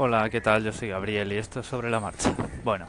Hola, 0.00 0.30
¿qué 0.30 0.40
tal? 0.40 0.62
Yo 0.62 0.72
soy 0.72 0.90
Gabriel 0.90 1.32
y 1.32 1.38
esto 1.38 1.58
es 1.58 1.66
sobre 1.66 1.90
la 1.90 1.98
marcha. 1.98 2.32
Bueno, 2.62 2.86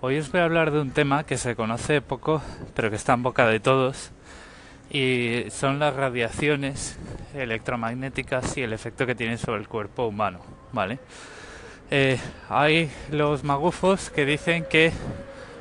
hoy 0.00 0.18
os 0.18 0.30
voy 0.30 0.40
a 0.40 0.44
hablar 0.44 0.70
de 0.70 0.80
un 0.80 0.92
tema 0.92 1.24
que 1.24 1.36
se 1.36 1.56
conoce 1.56 2.00
poco, 2.00 2.40
pero 2.76 2.90
que 2.90 2.96
está 2.96 3.14
en 3.14 3.24
boca 3.24 3.48
de 3.48 3.58
todos, 3.58 4.12
y 4.88 5.46
son 5.50 5.80
las 5.80 5.96
radiaciones 5.96 6.96
electromagnéticas 7.34 8.56
y 8.56 8.62
el 8.62 8.72
efecto 8.72 9.04
que 9.04 9.16
tienen 9.16 9.36
sobre 9.36 9.62
el 9.62 9.66
cuerpo 9.66 10.06
humano, 10.06 10.38
¿vale? 10.70 11.00
Eh, 11.90 12.20
hay 12.48 12.88
los 13.10 13.42
magufos 13.42 14.10
que 14.10 14.24
dicen 14.24 14.64
que 14.70 14.92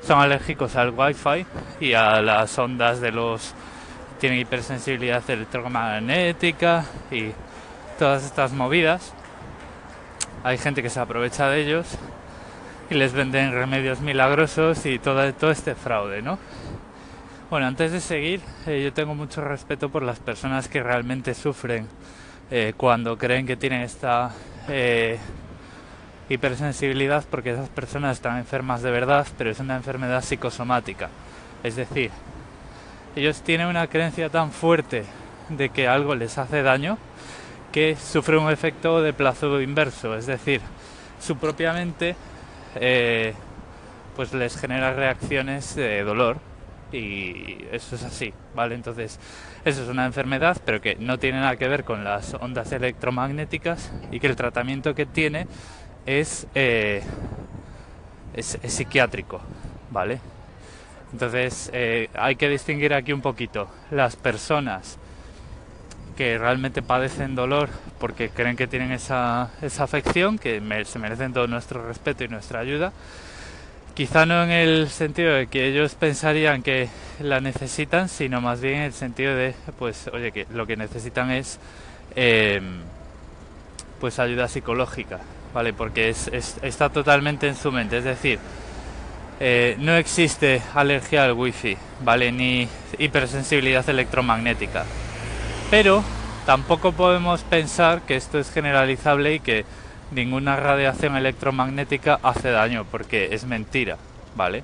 son 0.03 0.19
alérgicos 0.19 0.75
al 0.75 0.91
wifi 0.91 1.47
y 1.79 1.93
a 1.93 2.21
las 2.21 2.55
ondas 2.59 3.01
de 3.01 3.11
los 3.11 3.55
tienen 4.19 4.37
hipersensibilidad 4.37 5.27
electromagnética 5.27 6.85
y 7.09 7.31
todas 7.97 8.23
estas 8.23 8.53
movidas. 8.53 9.15
Hay 10.43 10.57
gente 10.57 10.83
que 10.83 10.89
se 10.89 10.99
aprovecha 10.99 11.47
de 11.47 11.61
ellos 11.61 11.87
y 12.89 12.95
les 12.95 13.13
venden 13.13 13.53
remedios 13.53 14.01
milagrosos 14.01 14.85
y 14.85 14.99
todo, 14.99 15.33
todo 15.33 15.51
este 15.51 15.73
fraude, 15.73 16.21
¿no? 16.21 16.37
Bueno, 17.49 17.67
antes 17.67 17.93
de 17.93 18.01
seguir, 18.01 18.41
eh, 18.67 18.81
yo 18.83 18.91
tengo 18.91 19.15
mucho 19.15 19.39
respeto 19.39 19.87
por 19.87 20.03
las 20.03 20.19
personas 20.19 20.67
que 20.67 20.83
realmente 20.83 21.33
sufren 21.33 21.87
eh, 22.51 22.73
cuando 22.75 23.17
creen 23.17 23.45
que 23.45 23.55
tienen 23.55 23.83
esta 23.83 24.31
eh, 24.67 25.17
hipersensibilidad 26.27 27.23
porque 27.31 27.51
esas 27.51 27.69
personas 27.69 28.17
están 28.17 28.37
enfermas 28.37 28.81
de 28.81 28.91
verdad, 28.91 29.25
pero 29.37 29.49
es 29.49 29.61
una 29.61 29.77
enfermedad 29.77 30.21
psicosomática. 30.21 31.09
Es 31.63 31.77
decir, 31.77 32.11
ellos 33.15 33.41
tienen 33.43 33.67
una 33.67 33.87
creencia 33.87 34.27
tan 34.27 34.51
fuerte 34.51 35.05
de 35.47 35.69
que 35.69 35.87
algo 35.87 36.15
les 36.15 36.37
hace 36.37 36.63
daño 36.63 36.97
que 37.73 37.95
sufre 37.95 38.37
un 38.37 38.51
efecto 38.51 39.01
de 39.01 39.13
placebo 39.13 39.59
inverso, 39.59 40.15
es 40.15 40.27
decir, 40.27 40.61
su 41.19 41.37
propia 41.37 41.73
mente 41.73 42.15
eh, 42.75 43.33
pues 44.15 44.31
les 44.31 44.55
genera 44.55 44.93
reacciones 44.93 45.75
de 45.75 46.03
dolor 46.03 46.37
y 46.91 47.65
eso 47.71 47.95
es 47.95 48.03
así, 48.03 48.31
¿vale? 48.53 48.75
Entonces, 48.75 49.19
eso 49.65 49.81
es 49.81 49.89
una 49.89 50.05
enfermedad, 50.05 50.57
pero 50.63 50.81
que 50.81 50.95
no 50.97 51.17
tiene 51.17 51.39
nada 51.39 51.55
que 51.55 51.67
ver 51.67 51.83
con 51.83 52.03
las 52.03 52.35
ondas 52.35 52.71
electromagnéticas 52.71 53.91
y 54.11 54.19
que 54.19 54.27
el 54.27 54.35
tratamiento 54.35 54.93
que 54.93 55.07
tiene 55.07 55.47
es, 56.05 56.45
eh, 56.53 57.01
es, 58.35 58.59
psiquiátrico, 58.67 59.41
¿vale? 59.89 60.19
Entonces 61.11 61.71
eh, 61.73 62.09
hay 62.13 62.35
que 62.35 62.49
distinguir 62.49 62.93
aquí 62.93 63.13
un 63.13 63.21
poquito 63.21 63.67
las 63.89 64.15
personas 64.15 64.99
que 66.13 66.37
realmente 66.37 66.81
padecen 66.81 67.35
dolor 67.35 67.69
porque 67.99 68.29
creen 68.29 68.55
que 68.55 68.67
tienen 68.67 68.91
esa, 68.91 69.51
esa 69.61 69.83
afección, 69.83 70.37
que 70.37 70.61
se 70.85 70.99
merecen 70.99 71.33
todo 71.33 71.47
nuestro 71.47 71.87
respeto 71.87 72.23
y 72.23 72.27
nuestra 72.27 72.59
ayuda. 72.59 72.91
Quizá 73.93 74.25
no 74.25 74.43
en 74.43 74.49
el 74.49 74.89
sentido 74.89 75.33
de 75.33 75.47
que 75.47 75.67
ellos 75.67 75.93
pensarían 75.93 76.63
que 76.63 76.89
la 77.19 77.41
necesitan, 77.41 78.09
sino 78.09 78.41
más 78.41 78.59
bien 78.59 78.75
en 78.75 78.81
el 78.83 78.93
sentido 78.93 79.35
de, 79.35 79.53
pues, 79.77 80.09
oye, 80.11 80.31
que 80.31 80.47
lo 80.51 80.65
que 80.65 80.75
necesitan 80.75 81.29
es, 81.29 81.59
eh, 82.15 82.59
pues, 83.99 84.17
ayuda 84.17 84.47
psicológica, 84.47 85.19
¿vale? 85.53 85.73
Porque 85.73 86.09
es, 86.09 86.27
está 86.63 86.89
totalmente 86.89 87.47
en 87.47 87.55
su 87.55 87.71
mente. 87.71 87.99
Es 87.99 88.03
decir, 88.03 88.39
eh, 89.39 89.75
no 89.79 89.95
existe 89.95 90.61
alergia 90.73 91.25
al 91.25 91.33
wifi, 91.33 91.77
¿vale? 92.03 92.31
Ni 92.31 92.67
hipersensibilidad 92.97 93.87
electromagnética. 93.87 94.85
Pero 95.73 96.03
tampoco 96.45 96.91
podemos 96.91 97.41
pensar 97.41 98.03
que 98.03 98.15
esto 98.15 98.37
es 98.37 98.51
generalizable 98.51 99.33
y 99.33 99.39
que 99.39 99.65
ninguna 100.11 100.55
radiación 100.55 101.15
electromagnética 101.17 102.19
hace 102.21 102.51
daño, 102.51 102.85
porque 102.91 103.29
es 103.31 103.45
mentira, 103.45 103.97
¿vale? 104.35 104.63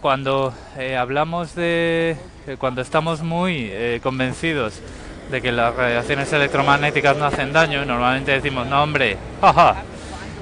Cuando 0.00 0.54
eh, 0.78 0.96
hablamos 0.96 1.56
de... 1.56 2.16
Eh, 2.46 2.58
cuando 2.60 2.80
estamos 2.80 3.22
muy 3.22 3.72
convencidos 4.04 4.80
de 5.32 5.42
que 5.42 5.50
las 5.50 5.74
radiaciones 5.74 6.32
electromagnéticas 6.32 7.16
no 7.16 7.24
hacen 7.24 7.52
daño, 7.52 7.84
normalmente 7.84 8.30
decimos, 8.30 8.68
no 8.68 8.80
hombre, 8.80 9.16
jaja, 9.40 9.82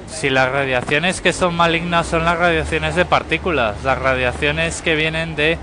si 0.07 0.29
las 0.29 0.51
radiaciones 0.51 1.19
que 1.19 1.33
son 1.33 1.55
malignas 1.55 2.05
son 2.05 2.25
las 2.25 2.37
radiaciones 2.37 2.93
de 2.93 3.05
partículas, 3.05 3.83
las 3.83 3.97
radiaciones 3.97 4.83
que 4.83 4.93
vienen 4.93 5.35
de 5.35 5.57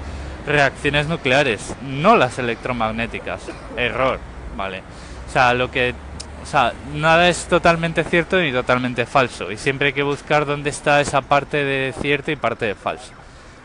reacciones 0.46 1.08
nucleares, 1.08 1.74
no 1.82 2.16
las 2.16 2.38
electromagnéticas. 2.38 3.42
Error, 3.76 4.18
¿vale? 4.56 4.82
O 5.28 5.32
sea, 5.32 5.54
lo 5.54 5.70
que 5.70 5.94
o 6.46 6.48
sea, 6.48 6.72
nada 6.94 7.28
es 7.28 7.46
totalmente 7.46 8.04
cierto 8.04 8.38
ni 8.38 8.52
totalmente 8.52 9.04
falso 9.04 9.50
y 9.50 9.56
siempre 9.56 9.88
hay 9.88 9.92
que 9.92 10.04
buscar 10.04 10.46
dónde 10.46 10.70
está 10.70 11.00
esa 11.00 11.20
parte 11.20 11.64
de 11.64 11.92
cierto 12.00 12.30
y 12.30 12.36
parte 12.36 12.66
de 12.66 12.76
falso. 12.76 13.10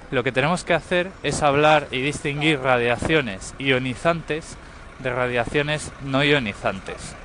Lo 0.10 0.24
que 0.24 0.32
tenemos 0.32 0.64
que 0.64 0.74
hacer 0.74 1.12
es 1.22 1.44
hablar 1.44 1.88
y 1.92 2.02
distinguir 2.02 2.60
radiaciones 2.60 3.54
ionizantes 3.60 4.58
de 4.98 5.14
radiaciones 5.14 5.92
no 6.04 6.24
ionizantes. 6.24 7.16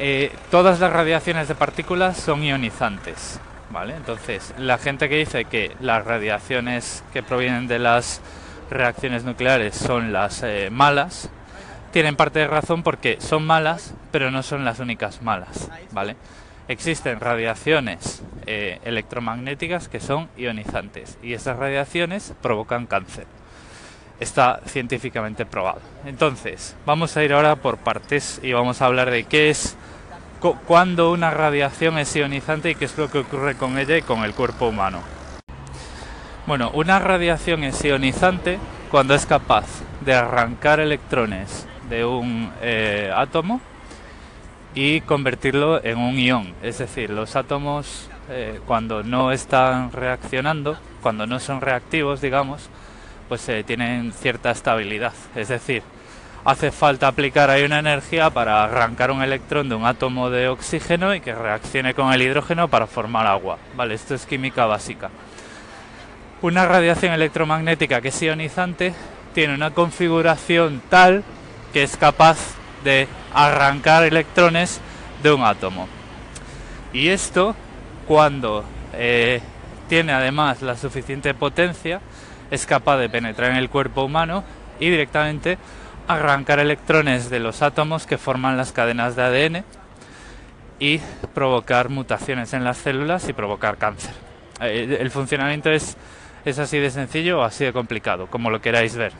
Eh, 0.00 0.32
todas 0.50 0.80
las 0.80 0.92
radiaciones 0.92 1.46
de 1.46 1.54
partículas 1.54 2.16
son 2.16 2.42
ionizantes, 2.42 3.38
¿vale? 3.74 3.94
Entonces, 3.94 4.54
la 4.56 4.78
gente 4.78 5.10
que 5.10 5.16
dice 5.16 5.44
que 5.44 5.76
las 5.80 6.04
radiaciones 6.06 7.04
que 7.12 7.22
provienen 7.22 7.66
de 7.66 7.78
las 7.78 8.22
reacciones 8.70 9.24
nucleares 9.24 9.74
son 9.74 10.12
las 10.12 10.42
eh, 10.42 10.70
malas, 10.70 11.28
tienen 11.92 12.16
parte 12.16 12.38
de 12.38 12.46
razón 12.46 12.82
porque 12.82 13.18
son 13.20 13.44
malas, 13.44 13.92
pero 14.10 14.30
no 14.30 14.42
son 14.42 14.64
las 14.64 14.78
únicas 14.78 15.20
malas. 15.20 15.68
Existen 16.68 17.20
radiaciones 17.20 18.22
eh, 18.46 18.80
electromagnéticas 18.84 19.88
que 19.88 20.00
son 20.00 20.30
ionizantes 20.38 21.18
y 21.22 21.34
esas 21.34 21.58
radiaciones 21.58 22.32
provocan 22.40 22.86
cáncer 22.86 23.26
está 24.20 24.60
científicamente 24.66 25.44
probado. 25.44 25.80
Entonces, 26.06 26.76
vamos 26.86 27.16
a 27.16 27.24
ir 27.24 27.32
ahora 27.32 27.56
por 27.56 27.78
partes 27.78 28.40
y 28.42 28.52
vamos 28.52 28.80
a 28.80 28.86
hablar 28.86 29.10
de 29.10 29.24
qué 29.24 29.50
es, 29.50 29.76
cuándo 30.52 31.10
una 31.10 31.30
radiación 31.30 31.98
es 31.98 32.14
ionizante 32.14 32.70
y 32.70 32.74
qué 32.74 32.84
es 32.84 32.98
lo 32.98 33.10
que 33.10 33.18
ocurre 33.18 33.56
con 33.56 33.78
ella 33.78 33.96
y 33.96 34.02
con 34.02 34.24
el 34.24 34.34
cuerpo 34.34 34.68
humano. 34.68 35.00
Bueno, 36.46 36.70
una 36.74 36.98
radiación 36.98 37.64
es 37.64 37.82
ionizante 37.82 38.58
cuando 38.90 39.14
es 39.14 39.24
capaz 39.24 39.64
de 40.02 40.14
arrancar 40.14 40.80
electrones 40.80 41.66
de 41.88 42.04
un 42.04 42.52
eh, 42.60 43.10
átomo 43.14 43.60
y 44.74 45.00
convertirlo 45.00 45.82
en 45.82 45.98
un 45.98 46.18
ion. 46.18 46.52
Es 46.62 46.78
decir, 46.78 47.08
los 47.08 47.36
átomos 47.36 48.10
eh, 48.28 48.60
cuando 48.66 49.02
no 49.02 49.32
están 49.32 49.92
reaccionando, 49.92 50.76
cuando 51.02 51.26
no 51.26 51.40
son 51.40 51.60
reactivos, 51.60 52.20
digamos, 52.20 52.68
pues 53.28 53.48
eh, 53.48 53.64
tienen 53.64 54.12
cierta 54.12 54.50
estabilidad. 54.50 55.14
Es 55.34 55.48
decir, 55.48 55.82
hace 56.44 56.70
falta 56.70 57.08
aplicar 57.08 57.48
ahí 57.48 57.64
una 57.64 57.78
energía 57.78 58.30
para 58.30 58.64
arrancar 58.64 59.10
un 59.10 59.22
electrón 59.22 59.68
de 59.68 59.74
un 59.74 59.86
átomo 59.86 60.28
de 60.28 60.48
oxígeno 60.48 61.14
y 61.14 61.20
que 61.20 61.34
reaccione 61.34 61.94
con 61.94 62.12
el 62.12 62.22
hidrógeno 62.22 62.68
para 62.68 62.86
formar 62.86 63.26
agua. 63.26 63.58
Vale, 63.76 63.94
esto 63.94 64.14
es 64.14 64.26
química 64.26 64.66
básica. 64.66 65.10
Una 66.42 66.66
radiación 66.66 67.14
electromagnética 67.14 68.02
que 68.02 68.08
es 68.08 68.22
ionizante 68.22 68.92
tiene 69.32 69.54
una 69.54 69.70
configuración 69.70 70.82
tal 70.90 71.24
que 71.72 71.82
es 71.82 71.96
capaz 71.96 72.36
de 72.84 73.08
arrancar 73.32 74.04
electrones 74.04 74.80
de 75.22 75.32
un 75.32 75.42
átomo. 75.42 75.88
Y 76.92 77.08
esto, 77.08 77.56
cuando 78.06 78.64
eh, 78.92 79.40
tiene 79.88 80.12
además 80.12 80.60
la 80.60 80.76
suficiente 80.76 81.32
potencia, 81.32 82.00
es 82.50 82.66
capaz 82.66 82.98
de 82.98 83.08
penetrar 83.08 83.50
en 83.50 83.56
el 83.56 83.70
cuerpo 83.70 84.04
humano 84.04 84.44
y 84.78 84.90
directamente 84.90 85.56
arrancar 86.06 86.58
electrones 86.58 87.30
de 87.30 87.40
los 87.40 87.62
átomos 87.62 88.06
que 88.06 88.18
forman 88.18 88.56
las 88.56 88.72
cadenas 88.72 89.16
de 89.16 89.22
ADN 89.22 89.64
y 90.78 90.98
provocar 91.34 91.88
mutaciones 91.88 92.52
en 92.52 92.64
las 92.64 92.78
células 92.78 93.28
y 93.28 93.32
provocar 93.32 93.78
cáncer. 93.78 94.12
Eh, 94.60 94.98
el 95.00 95.10
funcionamiento 95.10 95.70
es, 95.70 95.96
es 96.44 96.58
así 96.58 96.78
de 96.78 96.90
sencillo 96.90 97.40
o 97.40 97.42
así 97.42 97.64
de 97.64 97.72
complicado, 97.72 98.26
como 98.26 98.50
lo 98.50 98.60
queráis 98.60 98.96
ver. 98.96 99.12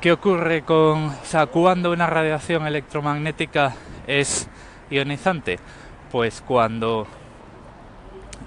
¿Qué 0.00 0.12
ocurre 0.12 0.62
con, 0.62 1.06
o 1.06 1.24
sea, 1.24 1.46
cuando 1.46 1.90
una 1.92 2.06
radiación 2.06 2.66
electromagnética 2.66 3.74
es 4.06 4.48
ionizante? 4.90 5.58
Pues 6.10 6.42
cuando 6.46 7.06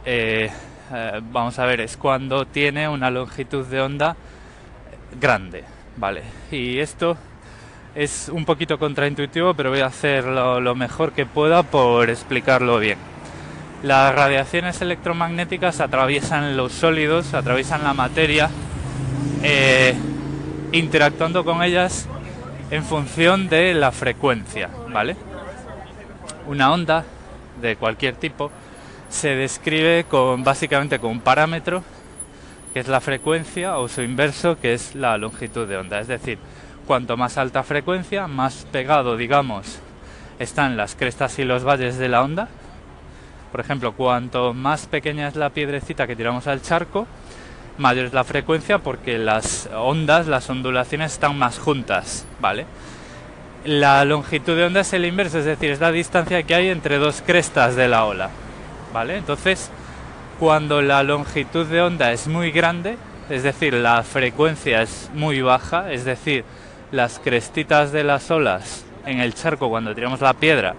eh, 0.06 0.52
eh, 0.94 1.22
vamos 1.32 1.58
a 1.60 1.66
ver, 1.66 1.82
es 1.82 1.98
cuando 1.98 2.46
tiene 2.46 2.88
una 2.88 3.10
longitud 3.10 3.66
de 3.66 3.82
onda 3.82 4.16
grande, 5.20 5.64
¿vale? 5.98 6.24
Y 6.52 6.80
esto 6.80 7.18
es 7.96 8.30
un 8.32 8.46
poquito 8.46 8.80
contraintuitivo, 8.80 9.54
pero 9.54 9.70
voy 9.70 9.82
a 9.82 9.88
hacer 9.88 10.24
lo, 10.26 10.76
mejor 10.76 11.12
que 11.12 11.26
pueda 11.26 11.64
por 11.64 12.10
explicarlo 12.10 12.80
bien. 12.80 12.98
Las 13.84 14.14
radiaciones 14.16 14.82
electromagnéticas 14.82 15.82
atraviesan 15.82 16.58
los 16.58 16.72
sólidos, 16.72 17.34
atraviesan 17.34 17.84
la 17.84 17.94
materia, 17.94 18.50
eh, 19.44 19.94
interactuando 20.72 21.44
con 21.44 21.62
ellas 21.62 22.08
en 22.72 22.84
función 22.84 23.50
de 23.50 23.74
la 23.74 23.92
frecuencia, 23.92 24.70
¿vale? 24.92 25.16
una 26.48 26.72
onda 26.72 27.04
de 27.62 27.76
cualquier 27.76 28.16
tipo 28.16 28.52
se 29.10 29.36
describe 29.36 30.06
con 30.06 30.44
básicamente 30.44 31.00
con 31.00 31.12
un 31.12 31.20
parámetro 31.20 31.84
que 32.78 32.82
es 32.82 32.88
la 32.90 33.02
frecuencia 33.02 33.80
o 33.80 33.88
su 33.88 34.04
inverso 34.04 34.60
que 34.60 34.76
es 34.76 34.94
la 34.94 35.18
longitud 35.18 35.68
de 35.68 35.78
onda, 35.78 36.00
es 36.00 36.08
decir, 36.08 36.38
cuanto 36.86 37.18
más 37.18 37.40
alta 37.40 37.64
frecuencia, 37.64 38.28
más 38.28 38.68
pegado, 38.72 39.18
digamos, 39.18 39.80
están 40.38 40.78
las 40.78 40.94
crestas 40.94 41.40
y 41.40 41.44
los 41.44 41.64
valles 41.64 41.98
de 41.98 42.08
la 42.08 42.22
onda. 42.22 42.50
Por 43.52 43.62
ejemplo, 43.62 43.94
cuanto 43.94 44.54
más 44.54 44.86
pequeña 44.86 45.28
es 45.28 45.36
la 45.36 45.50
piedrecita 45.50 46.06
que 46.06 46.16
tiramos 46.16 46.46
al 46.46 46.62
charco, 46.62 47.08
mayor 47.80 48.06
es 48.06 48.14
la 48.14 48.24
frecuencia 48.24 48.78
porque 48.78 49.18
las 49.18 49.68
ondas, 49.76 50.28
las 50.28 50.48
ondulaciones 50.48 51.14
están 51.14 51.36
más 51.36 51.58
juntas, 51.58 52.28
¿vale? 52.40 52.68
La 53.66 54.06
longitud 54.06 54.56
de 54.56 54.66
onda 54.66 54.82
es 54.82 54.94
el 54.94 55.06
inverso, 55.06 55.40
es 55.40 55.46
decir, 55.46 55.72
es 55.72 55.80
la 55.80 55.92
distancia 55.92 56.44
que 56.44 56.54
hay 56.54 56.70
entre 56.70 57.00
dos 57.00 57.24
crestas 57.26 57.76
de 57.76 57.88
la 57.88 58.06
ola, 58.06 58.30
¿vale? 58.94 59.18
Entonces, 59.18 59.72
cuando 60.40 60.82
la 60.82 61.04
longitud 61.04 61.66
de 61.66 61.82
onda 61.82 62.12
es 62.12 62.28
muy 62.28 62.52
grande, 62.52 62.98
es 63.30 63.44
decir, 63.44 63.74
la 63.74 64.04
frecuencia 64.04 64.82
es 64.82 65.10
muy 65.14 65.42
baja, 65.42 65.92
es 65.92 66.06
decir, 66.06 66.46
las 66.92 67.20
crestitas 67.20 67.92
de 67.92 68.04
las 68.04 68.30
olas 68.30 68.86
en 69.06 69.20
el 69.20 69.34
charco 69.34 69.70
cuando 69.70 69.96
tiramos 69.96 70.22
la 70.22 70.34
piedra, 70.34 70.76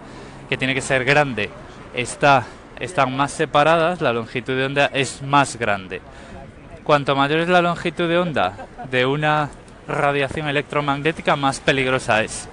que 0.49 0.57
tiene 0.57 0.75
que 0.75 0.81
ser 0.81 1.05
grande, 1.05 1.51
está, 1.95 2.45
están 2.79 3.17
más 3.17 3.33
separadas, 3.33 4.01
la 4.01 4.13
longitud 4.13 4.57
de 4.57 4.67
onda 4.67 4.91
es 4.93 5.23
más 5.23 5.57
grande. 5.57 6.01
Cuanto 6.85 7.17
mayor 7.17 7.41
es 7.41 7.49
la 7.49 7.61
longitud 7.61 8.09
de 8.09 8.19
onda 8.19 8.55
de 8.91 9.05
una 9.07 9.51
radiación 9.89 10.49
electromagnética, 10.49 11.37
más 11.37 11.61
peligrosa 11.61 12.23
es. 12.23 12.49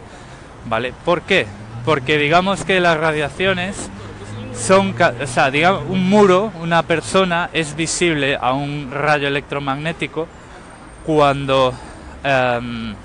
¿Vale? 0.65 0.93
¿Por 1.05 1.21
qué? 1.21 1.45
Porque 1.85 2.17
digamos 2.17 2.65
que 2.65 2.79
las 2.79 2.97
radiaciones 2.97 3.89
son, 4.55 4.95
o 5.21 5.27
sea, 5.27 5.51
digamos, 5.51 5.83
un 5.89 6.09
muro, 6.09 6.51
una 6.61 6.83
persona 6.83 7.49
es 7.53 7.75
visible 7.75 8.37
a 8.39 8.53
un 8.53 8.89
rayo 8.91 9.27
electromagnético 9.27 10.27
cuando 11.05 11.73
em, 12.23 12.95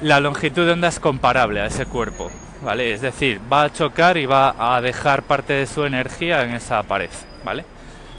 la 0.00 0.20
longitud 0.20 0.64
de 0.66 0.72
onda 0.72 0.88
es 0.88 0.98
comparable 1.00 1.60
a 1.60 1.66
ese 1.66 1.86
cuerpo, 1.86 2.30
¿vale? 2.62 2.92
Es 2.92 3.00
decir, 3.00 3.40
va 3.52 3.64
a 3.64 3.72
chocar 3.72 4.16
y 4.16 4.26
va 4.26 4.54
a 4.58 4.80
dejar 4.80 5.22
parte 5.22 5.52
de 5.52 5.66
su 5.66 5.84
energía 5.84 6.42
en 6.42 6.54
esa 6.54 6.82
pared, 6.82 7.10
¿vale? 7.44 7.64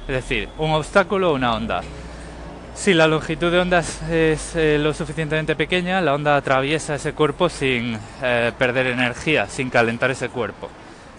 Es 0.07 0.15
decir, 0.15 0.50
un 0.57 0.71
obstáculo 0.71 1.31
o 1.31 1.35
una 1.35 1.55
onda. 1.55 1.81
Si 2.75 2.94
la 2.94 3.07
longitud 3.07 3.51
de 3.51 3.59
onda 3.59 3.79
es, 3.79 4.55
eh, 4.55 4.77
lo 4.79 4.94
suficientemente 4.94 5.55
pequeña, 5.55 6.01
la 6.01 6.13
onda 6.13 6.35
atraviesa 6.35 6.95
ese 6.95 7.13
cuerpo 7.13 7.47
sin 7.47 7.97
eh, 8.21 8.51
perder 8.57 8.88
energía, 8.88 9.47
sin 9.47 9.69
calentar 9.69 10.11
ese 10.11 10.29
cuerpo. 10.29 10.69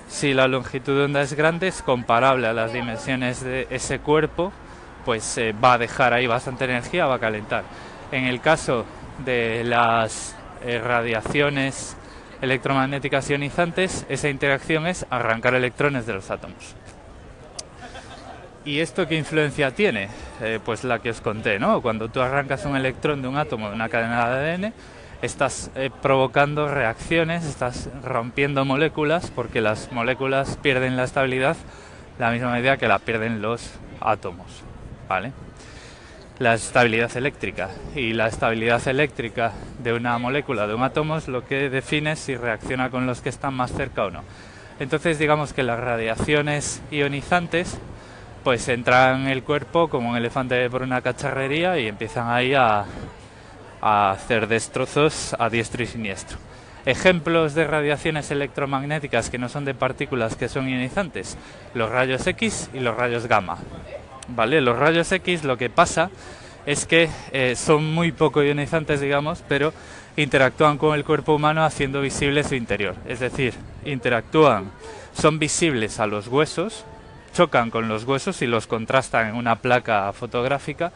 Si 0.08 0.34
la 0.34 0.46
longitud 0.46 0.96
de 0.96 1.04
onda 1.04 1.22
es 1.22 1.34
grande, 1.34 1.68
es 1.68 1.82
comparable 1.82 2.46
a 2.46 2.52
las 2.52 2.72
dimensiones 2.72 3.42
de 3.42 3.66
ese 3.70 3.98
cuerpo, 3.98 4.52
pues 5.04 5.38
eh, 5.38 5.52
va 5.52 5.74
a 5.74 5.78
dejar 5.78 6.12
ahí 6.12 6.26
bastante 6.26 6.64
energía, 6.64 7.06
va 7.06 7.16
a 7.16 7.20
calentar. 7.20 7.64
En 8.12 8.24
el 8.24 8.40
caso 8.40 8.84
de 9.24 9.64
las 9.64 10.34
radiaciones 10.64 11.96
electromagnéticas 12.40 13.28
ionizantes, 13.28 14.06
esa 14.08 14.28
interacción 14.28 14.86
es 14.86 15.06
arrancar 15.10 15.54
electrones 15.54 16.06
de 16.06 16.14
los 16.14 16.30
átomos. 16.30 16.74
¿Y 18.64 18.80
esto 18.80 19.06
qué 19.06 19.16
influencia 19.16 19.72
tiene? 19.72 20.08
Eh, 20.40 20.58
pues 20.64 20.84
la 20.84 20.98
que 20.98 21.10
os 21.10 21.20
conté, 21.20 21.58
¿no? 21.58 21.82
Cuando 21.82 22.08
tú 22.08 22.20
arrancas 22.20 22.64
un 22.64 22.76
electrón 22.76 23.20
de 23.20 23.28
un 23.28 23.36
átomo 23.36 23.68
de 23.68 23.74
una 23.74 23.90
cadena 23.90 24.28
de 24.28 24.52
ADN, 24.52 24.72
estás 25.24 25.70
eh, 25.74 25.90
provocando 26.02 26.68
reacciones, 26.68 27.44
estás 27.44 27.88
rompiendo 28.02 28.64
moléculas, 28.64 29.30
porque 29.30 29.60
las 29.60 29.90
moléculas 29.92 30.58
pierden 30.62 30.96
la 30.96 31.04
estabilidad 31.04 31.56
la 32.18 32.30
misma 32.30 32.52
medida 32.52 32.76
que 32.76 32.88
la 32.88 32.98
pierden 32.98 33.42
los 33.42 33.72
átomos, 34.00 34.62
¿vale? 35.08 35.32
La 36.38 36.54
estabilidad 36.54 37.16
eléctrica. 37.16 37.70
Y 37.94 38.12
la 38.12 38.28
estabilidad 38.28 38.86
eléctrica 38.88 39.52
de 39.82 39.92
una 39.92 40.18
molécula, 40.18 40.66
de 40.66 40.74
un 40.74 40.82
átomo, 40.82 41.16
es 41.16 41.28
lo 41.28 41.44
que 41.44 41.70
define 41.70 42.16
si 42.16 42.36
reacciona 42.36 42.90
con 42.90 43.06
los 43.06 43.20
que 43.20 43.28
están 43.28 43.54
más 43.54 43.72
cerca 43.72 44.04
o 44.04 44.10
no. 44.10 44.22
Entonces 44.80 45.18
digamos 45.18 45.52
que 45.52 45.62
las 45.62 45.78
radiaciones 45.78 46.82
ionizantes 46.90 47.78
pues 48.42 48.68
entran 48.68 49.22
en 49.22 49.28
el 49.28 49.42
cuerpo 49.42 49.88
como 49.88 50.10
un 50.10 50.16
elefante 50.16 50.68
por 50.68 50.82
una 50.82 51.00
cacharrería 51.00 51.78
y 51.78 51.86
empiezan 51.86 52.28
ahí 52.28 52.52
a, 52.52 52.84
hacer 53.84 54.48
destrozos 54.48 55.36
a 55.38 55.50
diestro 55.50 55.82
y 55.82 55.86
siniestro. 55.86 56.38
Ejemplos 56.86 57.54
de 57.54 57.66
radiaciones 57.66 58.30
electromagnéticas 58.30 59.30
que 59.30 59.38
no 59.38 59.48
son 59.48 59.64
de 59.64 59.74
partículas 59.74 60.36
que 60.36 60.48
son 60.48 60.68
ionizantes, 60.68 61.36
los 61.74 61.90
rayos 61.90 62.26
X 62.26 62.70
y 62.72 62.80
los 62.80 62.96
rayos 62.96 63.26
gamma. 63.26 63.58
¿Vale? 64.28 64.60
Los 64.60 64.78
rayos 64.78 65.12
X 65.12 65.44
lo 65.44 65.58
que 65.58 65.68
pasa 65.68 66.10
es 66.66 66.86
que 66.86 67.10
eh, 67.32 67.54
son 67.56 67.92
muy 67.92 68.12
poco 68.12 68.42
ionizantes, 68.42 69.00
digamos, 69.00 69.44
pero 69.48 69.72
interactúan 70.16 70.78
con 70.78 70.94
el 70.94 71.04
cuerpo 71.04 71.34
humano 71.34 71.64
haciendo 71.64 72.00
visible 72.00 72.44
su 72.44 72.54
interior. 72.54 72.94
Es 73.06 73.20
decir, 73.20 73.54
interactúan, 73.84 74.70
son 75.12 75.38
visibles 75.38 76.00
a 76.00 76.06
los 76.06 76.28
huesos, 76.28 76.84
chocan 77.34 77.70
con 77.70 77.88
los 77.88 78.04
huesos 78.04 78.40
y 78.42 78.46
los 78.46 78.66
contrastan 78.66 79.28
en 79.28 79.34
una 79.34 79.56
placa 79.56 80.12
fotográfica, 80.12 80.92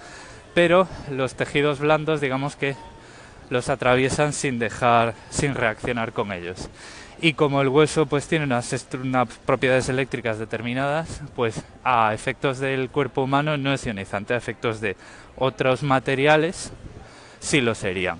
pero 0.54 0.88
los 1.10 1.34
tejidos 1.34 1.78
blandos, 1.78 2.20
digamos 2.20 2.56
que 2.56 2.76
los 3.50 3.68
atraviesan 3.68 4.32
sin 4.32 4.58
dejar, 4.58 5.14
sin 5.30 5.54
reaccionar 5.54 6.12
con 6.12 6.32
ellos. 6.32 6.68
Y 7.20 7.32
como 7.32 7.60
el 7.60 7.68
hueso 7.68 8.06
pues 8.06 8.28
tiene 8.28 8.44
unas, 8.44 8.86
unas 8.94 9.28
propiedades 9.44 9.88
eléctricas 9.88 10.38
determinadas, 10.38 11.20
pues 11.34 11.64
a 11.82 12.14
efectos 12.14 12.58
del 12.58 12.90
cuerpo 12.90 13.22
humano 13.22 13.56
no 13.56 13.72
es 13.72 13.84
ionizante, 13.84 14.34
a 14.34 14.36
efectos 14.36 14.80
de 14.80 14.96
otros 15.36 15.82
materiales 15.82 16.72
sí 17.40 17.60
lo 17.60 17.74
serían. 17.74 18.18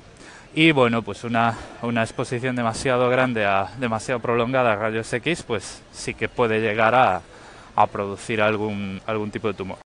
Y 0.55 0.73
bueno, 0.73 1.03
pues 1.03 1.23
una, 1.23 1.55
una 1.83 2.03
exposición 2.03 2.57
demasiado 2.57 3.09
grande, 3.09 3.45
a, 3.45 3.71
demasiado 3.79 4.19
prolongada 4.19 4.73
a 4.73 4.77
rayos 4.77 5.13
X, 5.13 5.45
pues 5.45 5.83
sí 5.93 6.15
que 6.15 6.29
puede 6.29 6.61
llegar 6.61 6.95
a, 6.97 7.21
a 7.77 7.87
producir 7.87 8.43
algún, 8.43 9.01
algún 9.07 9.31
tipo 9.31 9.47
de 9.47 9.55
tumor. 9.55 9.79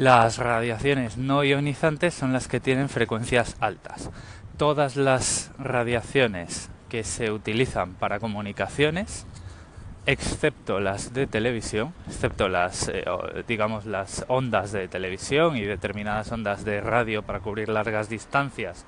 Las 0.00 0.38
radiaciones 0.38 1.18
no 1.18 1.44
ionizantes 1.44 2.14
son 2.14 2.32
las 2.32 2.48
que 2.48 2.58
tienen 2.58 2.88
frecuencias 2.88 3.56
altas. 3.60 4.08
Todas 4.56 4.96
las 4.96 5.50
radiaciones 5.58 6.70
que 6.88 7.04
se 7.04 7.30
utilizan 7.30 7.92
para 7.92 8.18
comunicaciones, 8.18 9.26
excepto 10.06 10.80
las 10.80 11.12
de 11.12 11.26
televisión, 11.26 11.92
excepto 12.08 12.48
las, 12.48 12.88
eh, 12.88 13.04
digamos, 13.46 13.84
las 13.84 14.24
ondas 14.28 14.72
de 14.72 14.88
televisión 14.88 15.58
y 15.58 15.64
determinadas 15.64 16.32
ondas 16.32 16.64
de 16.64 16.80
radio 16.80 17.20
para 17.20 17.40
cubrir 17.40 17.68
largas 17.68 18.08
distancias, 18.08 18.86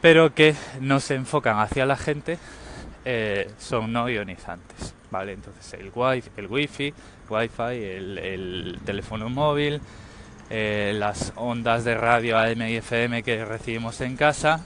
pero 0.00 0.32
que 0.36 0.54
no 0.80 1.00
se 1.00 1.16
enfocan 1.16 1.58
hacia 1.58 1.84
la 1.84 1.96
gente, 1.96 2.38
eh, 3.04 3.50
son 3.58 3.92
no 3.92 4.08
ionizantes. 4.08 4.95
¿Vale? 5.10 5.32
Entonces 5.32 5.72
el, 5.74 5.90
wifi, 5.94 6.30
el 6.36 6.46
wifi, 6.46 6.94
wifi 7.28 7.62
el, 7.62 8.18
el 8.18 8.78
teléfono 8.84 9.28
móvil, 9.28 9.80
eh, 10.48 10.92
las 10.94 11.32
ondas 11.34 11.82
de 11.84 11.96
radio 11.96 12.38
AM 12.38 12.62
y 12.62 12.76
FM 12.76 13.24
que 13.24 13.44
recibimos 13.44 14.00
en 14.00 14.16
casa 14.16 14.60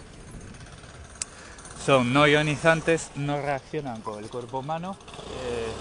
son 1.83 2.13
no 2.13 2.27
ionizantes, 2.27 3.11
no 3.15 3.41
reaccionan 3.41 4.03
con 4.03 4.23
el 4.23 4.29
cuerpo 4.29 4.59
humano. 4.59 4.99
Eh, 5.47 5.73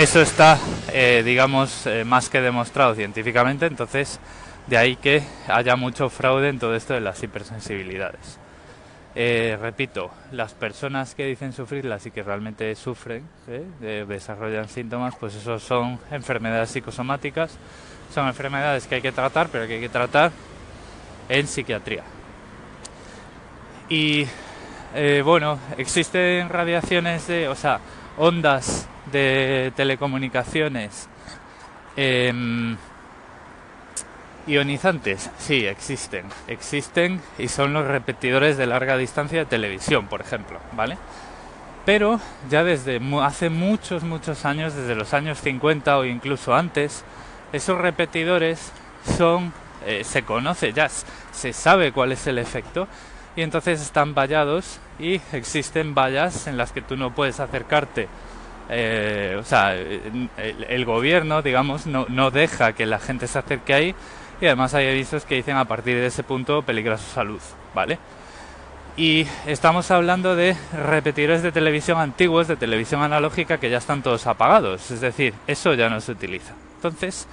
eso 0.00 0.22
está, 0.22 0.58
eh, 0.90 1.22
digamos, 1.22 1.86
más 2.06 2.30
que 2.30 2.40
demostrado 2.40 2.94
científicamente, 2.94 3.66
entonces 3.66 4.18
de 4.66 4.78
ahí 4.78 4.96
que 4.96 5.22
haya 5.48 5.76
mucho 5.76 6.08
fraude 6.08 6.48
en 6.48 6.58
todo 6.58 6.74
esto 6.74 6.94
de 6.94 7.00
las 7.00 7.22
hipersensibilidades. 7.22 8.38
Eh, 9.18 9.56
repito, 9.58 10.10
las 10.32 10.52
personas 10.52 11.14
que 11.14 11.24
dicen 11.24 11.54
sufrirlas 11.54 12.04
y 12.04 12.10
que 12.10 12.22
realmente 12.22 12.74
sufren, 12.74 13.26
¿eh? 13.48 14.04
desarrollan 14.06 14.68
síntomas, 14.68 15.14
pues 15.18 15.34
eso 15.34 15.58
son 15.58 15.98
enfermedades 16.10 16.68
psicosomáticas, 16.68 17.56
son 18.12 18.28
enfermedades 18.28 18.86
que 18.86 18.96
hay 18.96 19.00
que 19.00 19.12
tratar, 19.12 19.48
pero 19.48 19.66
que 19.66 19.76
hay 19.76 19.80
que 19.80 19.88
tratar 19.88 20.32
en 21.30 21.46
psiquiatría. 21.46 22.02
Y 23.88 24.26
eh, 24.94 25.22
bueno, 25.24 25.58
existen 25.78 26.50
radiaciones 26.50 27.26
de, 27.26 27.48
o 27.48 27.54
sea, 27.54 27.80
ondas 28.18 28.86
de 29.10 29.72
telecomunicaciones. 29.76 31.08
Ionizantes, 34.46 35.30
sí, 35.38 35.66
existen. 35.66 36.26
Existen 36.46 37.20
y 37.38 37.48
son 37.48 37.72
los 37.72 37.86
repetidores 37.86 38.56
de 38.56 38.66
larga 38.66 38.96
distancia 38.96 39.40
de 39.40 39.46
televisión, 39.46 40.06
por 40.06 40.20
ejemplo, 40.20 40.60
¿vale? 40.72 40.96
Pero 41.84 42.20
ya 42.50 42.64
desde 42.64 43.00
hace 43.22 43.50
muchos, 43.50 44.02
muchos 44.02 44.44
años, 44.44 44.74
desde 44.74 44.94
los 44.94 45.14
años 45.14 45.40
50 45.40 45.98
o 45.98 46.04
incluso 46.04 46.54
antes, 46.54 47.04
esos 47.52 47.78
repetidores 47.78 48.72
son, 49.16 49.52
eh, 49.84 50.02
se 50.04 50.22
conoce 50.22 50.72
ya, 50.72 50.88
se 50.88 51.52
sabe 51.52 51.92
cuál 51.92 52.12
es 52.12 52.26
el 52.26 52.38
efecto 52.38 52.88
y 53.36 53.42
entonces 53.42 53.80
están 53.80 54.14
vallados 54.14 54.80
y 54.98 55.20
existen 55.32 55.94
vallas 55.94 56.46
en 56.46 56.56
las 56.56 56.72
que 56.72 56.82
tú 56.82 56.96
no 56.96 57.14
puedes 57.14 57.38
acercarte. 57.38 58.08
Eh, 58.68 59.36
o 59.38 59.44
sea, 59.44 59.76
el, 59.76 60.84
gobierno, 60.84 61.42
digamos, 61.42 61.86
no, 61.86 62.30
deja 62.30 62.72
que 62.72 62.86
la 62.86 62.98
gente 62.98 63.28
se 63.28 63.38
acerque 63.38 63.74
ahí 63.74 63.94
y 64.40 64.46
además 64.46 64.74
hay 64.74 64.88
avisos 64.88 65.24
que 65.24 65.36
dicen 65.36 65.56
a 65.56 65.64
partir 65.64 65.96
de 65.96 66.06
ese 66.06 66.22
punto 66.22 66.62
peligra 66.62 66.98
su 66.98 67.10
salud, 67.10 67.40
¿vale? 67.74 67.98
Y 68.96 69.26
estamos 69.46 69.90
hablando 69.90 70.36
de 70.36 70.56
repetidores 70.72 71.42
de 71.42 71.52
televisión 71.52 71.98
antiguos, 71.98 72.48
de 72.48 72.56
televisión 72.56 73.02
analógica, 73.02 73.58
que 73.58 73.68
ya 73.68 73.78
están 73.78 74.02
todos 74.02 74.26
apagados, 74.26 74.90
es 74.90 75.00
decir, 75.00 75.34
eso 75.46 75.74
ya 75.74 75.90
no 75.90 76.00
se 76.00 76.12
utiliza. 76.12 76.54
Entonces, 76.76 77.28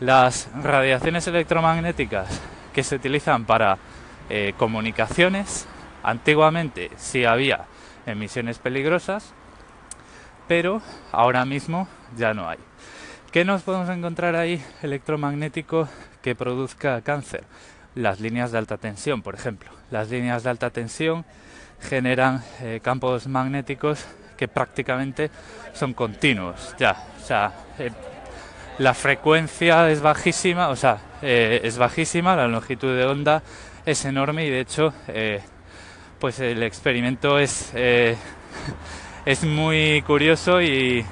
las 0.00 0.48
radiaciones 0.62 1.26
electromagnéticas 1.26 2.40
que 2.74 2.82
se 2.82 2.96
utilizan 2.96 3.44
para 3.44 3.78
eh, 4.28 4.52
comunicaciones, 4.58 5.66
antiguamente 6.02 6.90
sí 6.96 7.24
había 7.24 7.64
emisiones 8.06 8.58
peligrosas, 8.58 9.32
pero 10.48 10.82
ahora 11.12 11.44
mismo 11.44 11.88
ya 12.16 12.34
no 12.34 12.48
hay. 12.48 12.58
¿Qué 13.32 13.44
nos 13.44 13.62
podemos 13.62 13.88
encontrar 13.88 14.36
ahí 14.36 14.62
electromagnético 14.82 15.88
que 16.22 16.34
produzca 16.34 17.00
cáncer? 17.02 17.44
Las 17.94 18.20
líneas 18.20 18.52
de 18.52 18.58
alta 18.58 18.76
tensión, 18.78 19.22
por 19.22 19.34
ejemplo. 19.34 19.70
Las 19.90 20.10
líneas 20.10 20.42
de 20.42 20.50
alta 20.50 20.70
tensión 20.70 21.24
generan 21.80 22.42
eh, 22.60 22.80
campos 22.82 23.26
magnéticos 23.26 24.04
que 24.36 24.48
prácticamente 24.48 25.30
son 25.72 25.94
continuos. 25.94 26.74
Ya, 26.78 26.96
o 27.20 27.26
sea, 27.26 27.52
eh, 27.78 27.90
la 28.78 28.94
frecuencia 28.94 29.90
es 29.90 30.00
bajísima, 30.00 30.68
o 30.68 30.76
sea, 30.76 30.98
es 31.20 31.76
bajísima, 31.76 32.34
la 32.34 32.48
longitud 32.48 32.96
de 32.96 33.04
onda 33.04 33.42
es 33.84 34.04
enorme 34.04 34.46
y 34.46 34.50
de 34.50 34.60
hecho 34.60 34.92
eh, 35.08 35.40
pues 36.18 36.38
el 36.40 36.62
experimento 36.62 37.38
es, 37.38 37.70
eh, 37.74 38.16
es 39.24 39.44
muy 39.44 40.02
curioso 40.02 40.60
y 40.60 41.04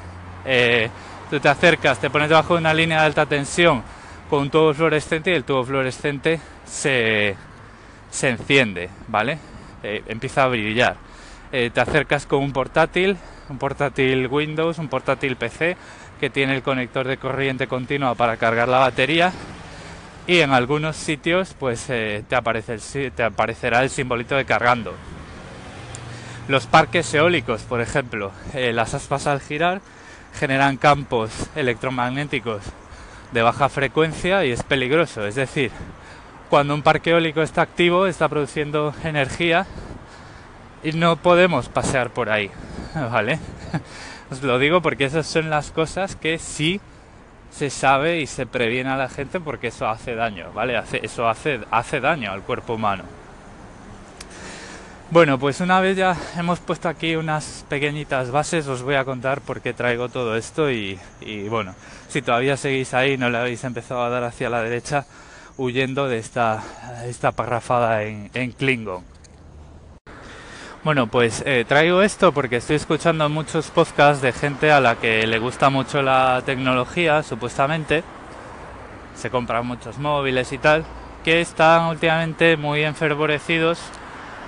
eh, 0.44 0.90
tú 1.30 1.40
te 1.40 1.48
acercas, 1.48 1.98
te 1.98 2.10
pones 2.10 2.28
debajo 2.28 2.54
de 2.54 2.60
una 2.60 2.74
línea 2.74 3.00
de 3.00 3.06
alta 3.06 3.26
tensión 3.26 3.82
con 4.28 4.40
un 4.40 4.50
tubo 4.50 4.74
fluorescente 4.74 5.30
y 5.30 5.34
el 5.34 5.44
tubo 5.44 5.64
fluorescente 5.64 6.40
se, 6.66 7.36
se 8.10 8.28
enciende, 8.28 8.90
¿vale? 9.08 9.38
empieza 9.82 10.42
a 10.42 10.48
brillar. 10.48 10.96
te 11.50 11.80
acercas 11.80 12.26
con 12.26 12.42
un 12.42 12.52
portátil, 12.52 13.16
un 13.48 13.58
portátil 13.58 14.26
Windows, 14.26 14.78
un 14.78 14.88
portátil 14.88 15.36
PC 15.36 15.76
que 16.18 16.30
tiene 16.30 16.56
el 16.56 16.62
conector 16.62 17.06
de 17.06 17.16
corriente 17.16 17.66
continua 17.66 18.14
para 18.14 18.36
cargar 18.36 18.68
la 18.68 18.78
batería 18.78 19.32
y 20.26 20.40
en 20.40 20.52
algunos 20.52 20.96
sitios 20.96 21.54
pues 21.58 21.88
eh, 21.88 22.22
te, 22.28 22.36
aparece 22.36 23.10
te 23.10 23.22
aparecerá 23.22 23.82
el 23.82 23.90
simbolito 23.90 24.36
de 24.36 24.44
cargando. 24.44 24.94
Los 26.48 26.66
parques 26.66 27.12
eólicos, 27.14 27.62
por 27.62 27.80
ejemplo, 27.80 28.32
eh, 28.54 28.72
las 28.72 28.94
aspas 28.94 29.26
al 29.26 29.40
girar 29.40 29.80
generan 30.38 30.76
campos 30.76 31.30
electromagnéticos 31.56 32.62
de 33.32 33.42
baja 33.42 33.68
frecuencia 33.68 34.44
y 34.44 34.52
es 34.52 34.62
peligroso. 34.62 35.26
Es 35.26 35.34
decir, 35.34 35.70
cuando 36.48 36.74
un 36.74 36.82
parque 36.82 37.10
eólico 37.10 37.42
está 37.42 37.62
activo, 37.62 38.06
está 38.06 38.28
produciendo 38.28 38.94
energía 39.04 39.66
y 40.82 40.92
no 40.92 41.16
podemos 41.16 41.68
pasear 41.68 42.10
por 42.10 42.30
ahí. 42.30 42.50
¿Vale? 42.94 43.38
Os 44.30 44.42
lo 44.42 44.58
digo 44.58 44.82
porque 44.82 45.04
esas 45.04 45.26
son 45.26 45.50
las 45.50 45.70
cosas 45.70 46.16
que 46.16 46.38
sí 46.38 46.80
se 47.50 47.70
sabe 47.70 48.20
y 48.20 48.26
se 48.26 48.46
previene 48.46 48.90
a 48.90 48.96
la 48.96 49.08
gente 49.08 49.40
porque 49.40 49.68
eso 49.68 49.88
hace 49.88 50.14
daño, 50.14 50.52
¿vale? 50.52 50.76
Hace, 50.76 51.00
eso 51.02 51.28
hace, 51.28 51.60
hace 51.70 52.00
daño 52.00 52.30
al 52.30 52.42
cuerpo 52.42 52.74
humano. 52.74 53.04
Bueno, 55.10 55.38
pues 55.38 55.62
una 55.62 55.80
vez 55.80 55.96
ya 55.96 56.14
hemos 56.36 56.60
puesto 56.60 56.86
aquí 56.86 57.16
unas 57.16 57.64
pequeñitas 57.70 58.30
bases, 58.30 58.68
os 58.68 58.82
voy 58.82 58.96
a 58.96 59.06
contar 59.06 59.40
por 59.40 59.62
qué 59.62 59.72
traigo 59.72 60.10
todo 60.10 60.36
esto 60.36 60.70
y, 60.70 60.98
bueno, 61.48 61.74
si 62.08 62.22
todavía 62.22 62.56
seguís 62.56 62.94
ahí, 62.94 63.16
no 63.16 63.30
le 63.30 63.38
habéis 63.38 63.64
empezado 63.64 64.02
a 64.02 64.08
dar 64.08 64.24
hacia 64.24 64.50
la 64.50 64.62
derecha, 64.62 65.06
huyendo 65.56 66.08
de 66.08 66.18
esta, 66.18 66.62
esta 67.04 67.32
parrafada 67.32 68.02
en, 68.04 68.30
en 68.34 68.52
Klingon. 68.52 69.04
Bueno, 70.84 71.08
pues 71.08 71.42
eh, 71.44 71.64
traigo 71.68 72.02
esto 72.02 72.32
porque 72.32 72.56
estoy 72.56 72.76
escuchando 72.76 73.28
muchos 73.28 73.70
podcasts 73.70 74.22
de 74.22 74.32
gente 74.32 74.70
a 74.70 74.80
la 74.80 74.96
que 74.96 75.26
le 75.26 75.38
gusta 75.38 75.70
mucho 75.70 76.02
la 76.02 76.42
tecnología, 76.46 77.22
supuestamente. 77.22 78.04
Se 79.14 79.28
compran 79.28 79.66
muchos 79.66 79.98
móviles 79.98 80.52
y 80.52 80.58
tal, 80.58 80.84
que 81.24 81.40
están 81.40 81.86
últimamente 81.86 82.56
muy 82.56 82.84
enfervorecidos 82.84 83.80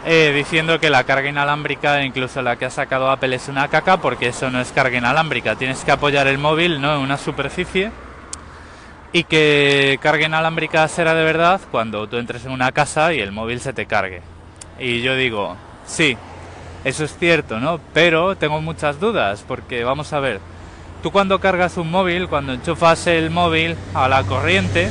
eh, 0.06 0.32
diciendo 0.34 0.80
que 0.80 0.90
la 0.90 1.04
carga 1.04 1.28
inalámbrica, 1.28 2.02
incluso 2.02 2.42
la 2.42 2.56
que 2.56 2.64
ha 2.64 2.70
sacado 2.70 3.10
Apple, 3.10 3.34
es 3.34 3.48
una 3.48 3.68
caca 3.68 3.98
porque 3.98 4.28
eso 4.28 4.50
no 4.50 4.60
es 4.60 4.72
carga 4.72 4.98
inalámbrica. 4.98 5.56
Tienes 5.56 5.84
que 5.84 5.92
apoyar 5.92 6.26
el 6.26 6.38
móvil 6.38 6.80
¿no? 6.80 6.94
en 6.94 7.00
una 7.00 7.16
superficie 7.16 7.90
y 9.12 9.24
que 9.24 9.98
carga 10.02 10.26
inalámbrica 10.26 10.86
será 10.88 11.14
de 11.14 11.24
verdad 11.24 11.60
cuando 11.70 12.08
tú 12.08 12.16
entres 12.16 12.44
en 12.44 12.52
una 12.52 12.72
casa 12.72 13.12
y 13.12 13.20
el 13.20 13.32
móvil 13.32 13.60
se 13.60 13.72
te 13.72 13.86
cargue. 13.86 14.22
Y 14.78 15.02
yo 15.02 15.14
digo, 15.14 15.56
Sí, 15.90 16.16
eso 16.84 17.04
es 17.04 17.16
cierto, 17.18 17.58
¿no? 17.58 17.80
Pero 17.92 18.36
tengo 18.36 18.60
muchas 18.60 19.00
dudas 19.00 19.44
porque 19.46 19.82
vamos 19.82 20.12
a 20.12 20.20
ver, 20.20 20.40
tú 21.02 21.10
cuando 21.10 21.40
cargas 21.40 21.76
un 21.76 21.90
móvil, 21.90 22.28
cuando 22.28 22.52
enchufas 22.52 23.08
el 23.08 23.30
móvil 23.30 23.76
a 23.92 24.08
la 24.08 24.22
corriente, 24.22 24.88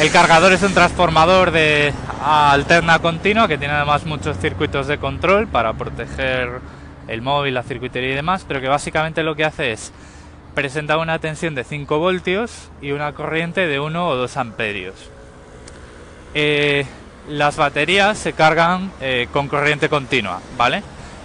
el 0.00 0.10
cargador 0.10 0.52
es 0.52 0.62
un 0.64 0.74
transformador 0.74 1.52
de 1.52 1.92
alterna 2.20 2.98
continua 2.98 3.48
que 3.48 3.58
tiene 3.58 3.74
además 3.74 4.04
muchos 4.04 4.38
circuitos 4.38 4.86
de 4.86 4.98
control 4.98 5.46
para 5.46 5.72
proteger 5.74 6.60
el 7.06 7.22
móvil, 7.22 7.54
la 7.54 7.62
circuitería 7.62 8.10
y 8.10 8.14
demás, 8.14 8.44
pero 8.46 8.60
que 8.60 8.68
básicamente 8.68 9.22
lo 9.22 9.34
que 9.34 9.44
hace 9.44 9.72
es 9.72 9.92
presentar 10.54 10.98
una 10.98 11.18
tensión 11.18 11.54
de 11.54 11.64
5 11.64 11.98
voltios 11.98 12.70
y 12.82 12.92
una 12.92 13.12
corriente 13.12 13.66
de 13.66 13.80
1 13.80 14.08
o 14.08 14.16
2 14.16 14.36
amperios. 14.36 14.94
Eh, 16.34 16.84
las 17.28 17.56
baterías 17.56 18.18
se 18.18 18.32
cargan 18.32 18.90
eh, 19.00 19.28
con 19.32 19.48
corriente 19.48 19.88
continua, 19.88 20.40
¿vale? 20.56 20.82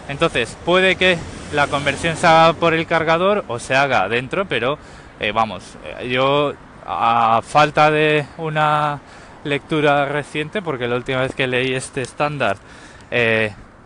Entonces, 0.07 0.57
puede 0.65 0.95
que 0.95 1.17
la 1.53 1.67
conversión 1.67 2.15
se 2.17 2.27
haga 2.27 2.53
por 2.53 2.73
el 2.73 2.85
cargador 2.85 3.45
o 3.47 3.59
se 3.59 3.75
haga 3.75 4.07
dentro, 4.09 4.45
pero 4.45 4.77
eh, 5.19 5.31
vamos, 5.31 5.63
yo 6.09 6.53
a 6.85 7.41
falta 7.43 7.89
de 7.89 8.25
una 8.37 8.99
lectura 9.43 10.05
reciente, 10.05 10.61
porque 10.61 10.87
la 10.87 10.95
última 10.95 11.21
vez 11.21 11.35
que 11.35 11.47
leí 11.47 11.73
este 11.73 12.01
estándar 12.01 12.57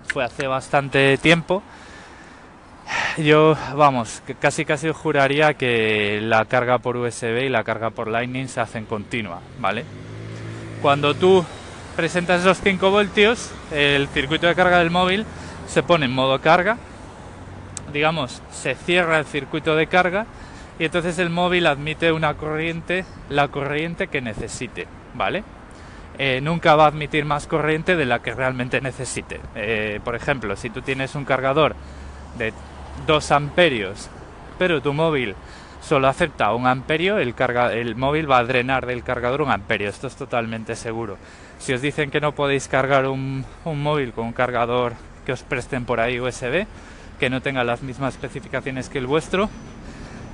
fue 0.07 0.23
hace 0.23 0.47
bastante 0.47 1.17
tiempo, 1.17 1.61
yo, 3.17 3.57
vamos, 3.75 4.21
casi 4.39 4.63
casi 4.63 4.89
juraría 4.91 5.55
que 5.55 6.19
la 6.21 6.45
carga 6.45 6.77
por 6.77 6.95
USB 6.95 7.43
y 7.45 7.49
la 7.49 7.63
carga 7.63 7.89
por 7.89 8.07
Lightning 8.07 8.47
se 8.47 8.61
hacen 8.61 8.85
continua, 8.85 9.41
¿vale? 9.59 9.83
Cuando 10.81 11.15
tú 11.15 11.43
presentas 11.95 12.41
esos 12.41 12.61
5 12.61 12.89
voltios, 12.91 13.51
el 13.71 14.07
circuito 14.07 14.47
de 14.47 14.55
carga 14.55 14.79
del 14.79 14.91
móvil 14.91 15.25
se 15.67 15.83
pone 15.83 16.05
en 16.05 16.13
modo 16.13 16.39
carga, 16.39 16.77
digamos, 17.91 18.41
se 18.51 18.75
cierra 18.75 19.19
el 19.19 19.25
circuito 19.25 19.75
de 19.75 19.87
carga 19.87 20.25
y 20.79 20.85
entonces 20.85 21.17
el 21.19 21.29
móvil 21.29 21.65
admite 21.65 22.11
una 22.11 22.35
corriente, 22.35 23.03
la 23.29 23.47
corriente 23.47 24.07
que 24.07 24.21
necesite, 24.21 24.87
¿vale? 25.17 25.43
Eh, 26.19 26.39
nunca 26.41 26.75
va 26.75 26.85
a 26.85 26.87
admitir 26.87 27.25
más 27.25 27.45
corriente 27.45 27.95
de 27.95 28.05
la 28.05 28.21
que 28.21 28.33
realmente 28.33 28.81
necesite. 28.81 29.39
Eh, 29.55 29.99
por 30.03 30.15
ejemplo, 30.15 30.55
si 30.55 30.69
tú 30.69 30.81
tienes 30.81 31.13
un 31.15 31.25
cargador 31.25 31.75
de 32.37 32.53
2 33.05 33.31
amperios, 33.31 34.09
pero 34.57 34.81
tu 34.81 34.93
móvil 34.93 35.35
solo 35.81 36.07
acepta 36.07 36.53
un 36.53 36.65
amperio, 36.65 37.19
el, 37.19 37.95
móvil 37.95 38.29
va 38.29 38.39
a 38.39 38.43
drenar 38.43 38.85
del 38.85 39.03
cargador 39.03 39.41
un 39.41 39.51
amperio, 39.51 39.89
esto 39.89 40.07
es 40.07 40.15
totalmente 40.15 40.75
seguro. 40.75 41.17
Si 41.59 41.73
os 41.73 41.81
dicen 41.81 42.09
que 42.09 42.19
no 42.19 42.33
podéis 42.33 42.67
cargar 42.67 43.07
un, 43.07 43.45
móvil 43.63 44.11
con 44.11 44.25
un 44.25 44.33
cargador 44.33 44.93
que 45.25 45.33
os 45.33 45.43
presten 45.43 45.85
por 45.85 45.99
ahí 45.99 46.19
USB, 46.19 46.65
que 47.19 47.29
no 47.29 47.41
tenga 47.41 47.63
las 47.63 47.83
mismas 47.83 48.15
especificaciones 48.15 48.89
que 48.89 48.97
el 48.97 49.07
vuestro, 49.07 49.49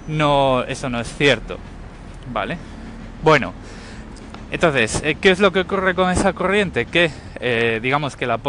no, 0.07 0.63
eso 0.63 0.89
no 0.89 0.99
es 0.99 1.13
cierto. 1.15 1.57
¿Vale? 2.31 2.57
Bueno, 3.21 3.53
entonces, 4.53 5.01
eh, 5.03 5.15
¿qué 5.19 5.31
es 5.31 5.39
lo 5.39 5.51
que 5.51 5.61
ocurre 5.61 5.95
con 5.95 6.11
esa 6.11 6.33
corriente? 6.33 6.85
Que 6.85 7.11
eh, 7.39 7.79
digamos 7.81 8.15
que 8.15 8.25
la, 8.27 8.39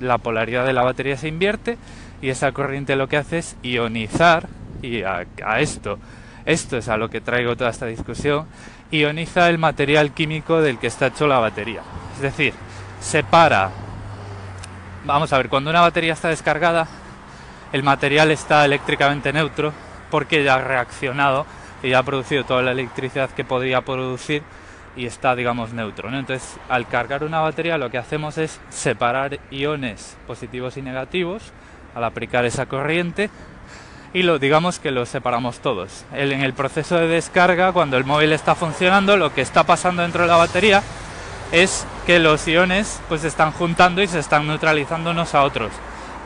la 0.00 0.18
polaridad 0.18 0.66
de 0.66 0.72
la 0.72 0.82
batería 0.82 1.16
se 1.16 1.28
invierte 1.28 1.78
y 2.20 2.28
esa 2.28 2.52
corriente 2.52 2.94
lo 2.94 3.08
que 3.08 3.16
hace 3.16 3.38
es 3.38 3.56
ionizar, 3.62 4.48
y 4.82 5.02
a 5.02 5.24
esto, 5.58 5.98
esto 6.44 6.76
es 6.76 6.88
a 6.88 6.96
lo 6.96 7.08
que 7.08 7.20
traigo 7.20 7.56
toda 7.56 7.70
esta 7.70 7.86
discusión, 7.86 8.46
ioniza 8.90 9.48
el 9.48 9.56
material 9.58 10.12
químico 10.12 10.60
del 10.60 10.78
que 10.78 10.88
está 10.88 11.06
hecho 11.06 11.26
la 11.26 11.38
batería. 11.38 11.80
Es 12.16 12.20
decir, 12.20 12.52
separa. 13.00 13.70
Vamos 15.06 15.32
a 15.32 15.38
ver, 15.38 15.48
cuando 15.48 15.70
una 15.70 15.80
batería 15.80 16.12
está 16.12 16.28
descargada, 16.28 16.86
el 17.72 17.82
material 17.82 18.30
está 18.30 18.64
eléctricamente 18.64 19.32
neutro 19.32 19.72
porque 20.10 20.44
ya 20.44 20.56
ha 20.56 20.60
reaccionado 20.60 21.46
y 21.82 21.90
ya 21.90 22.00
ha 22.00 22.02
producido 22.02 22.44
toda 22.44 22.62
la 22.62 22.72
electricidad 22.72 23.30
que 23.30 23.44
podría 23.44 23.80
producir 23.80 24.42
y 24.96 25.06
está, 25.06 25.36
digamos, 25.36 25.72
neutro. 25.72 26.08
Entonces, 26.08 26.56
al 26.68 26.88
cargar 26.88 27.24
una 27.24 27.40
batería 27.40 27.78
lo 27.78 27.90
que 27.90 27.98
hacemos 27.98 28.38
es 28.38 28.60
separar 28.70 29.38
iones 29.50 30.16
positivos 30.26 30.76
y 30.76 30.82
negativos 30.82 31.52
al 31.94 32.04
aplicar 32.04 32.44
esa 32.44 32.66
corriente 32.66 33.30
y 34.12 34.22
lo 34.22 34.38
digamos 34.38 34.80
que 34.80 34.90
los 34.90 35.08
separamos 35.08 35.60
todos. 35.60 36.04
en 36.12 36.40
el 36.40 36.52
proceso 36.52 36.96
de 36.96 37.06
descarga, 37.06 37.72
cuando 37.72 37.96
el 37.96 38.04
móvil 38.04 38.32
está 38.32 38.54
funcionando, 38.54 39.16
lo 39.16 39.32
que 39.32 39.40
está 39.40 39.64
pasando 39.64 40.02
dentro 40.02 40.22
de 40.22 40.28
la 40.28 40.36
batería 40.36 40.82
es 41.52 41.86
que 42.06 42.18
los 42.18 42.46
iones 42.46 43.00
pues 43.08 43.22
se 43.22 43.28
están 43.28 43.52
juntando 43.52 44.02
y 44.02 44.08
se 44.08 44.18
están 44.18 44.46
neutralizando 44.46 45.10
unos 45.10 45.34
a 45.34 45.42
otros. 45.42 45.70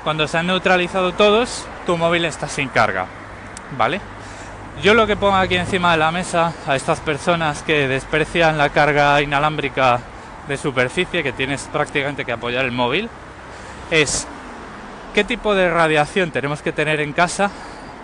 Cuando 0.03 0.27
se 0.29 0.39
han 0.39 0.47
neutralizado 0.47 1.13
todos, 1.13 1.67
tu 1.87 1.97
móvil 1.97 2.25
está 2.25 2.49
sin 2.49 2.69
carga, 2.69 3.07
¿vale? 3.77 4.01
Yo 4.83 4.93
lo 4.93 5.07
que 5.07 5.17
pongo 5.17 5.37
aquí 5.37 5.57
encima 5.57 5.93
de 5.93 5.99
la 5.99 6.11
mesa 6.11 6.53
a 6.67 6.77
estas 6.77 7.01
personas 7.01 7.63
que 7.63 7.89
desprecian 7.89 8.59
la 8.59 8.69
carga 8.69 9.23
inalámbrica 9.23 10.01
de 10.47 10.57
superficie, 10.59 11.23
que 11.23 11.33
tienes 11.33 11.69
prácticamente 11.73 12.25
que 12.25 12.33
apoyar 12.33 12.67
el 12.67 12.73
móvil, 12.73 13.09
es 13.91 14.27
qué 15.15 15.25
tipo 15.25 15.55
de 15.55 15.71
radiación 15.71 16.33
tenemos 16.33 16.61
que 16.61 16.73
tener 16.73 17.01
en 17.01 17.15
casa 17.15 17.51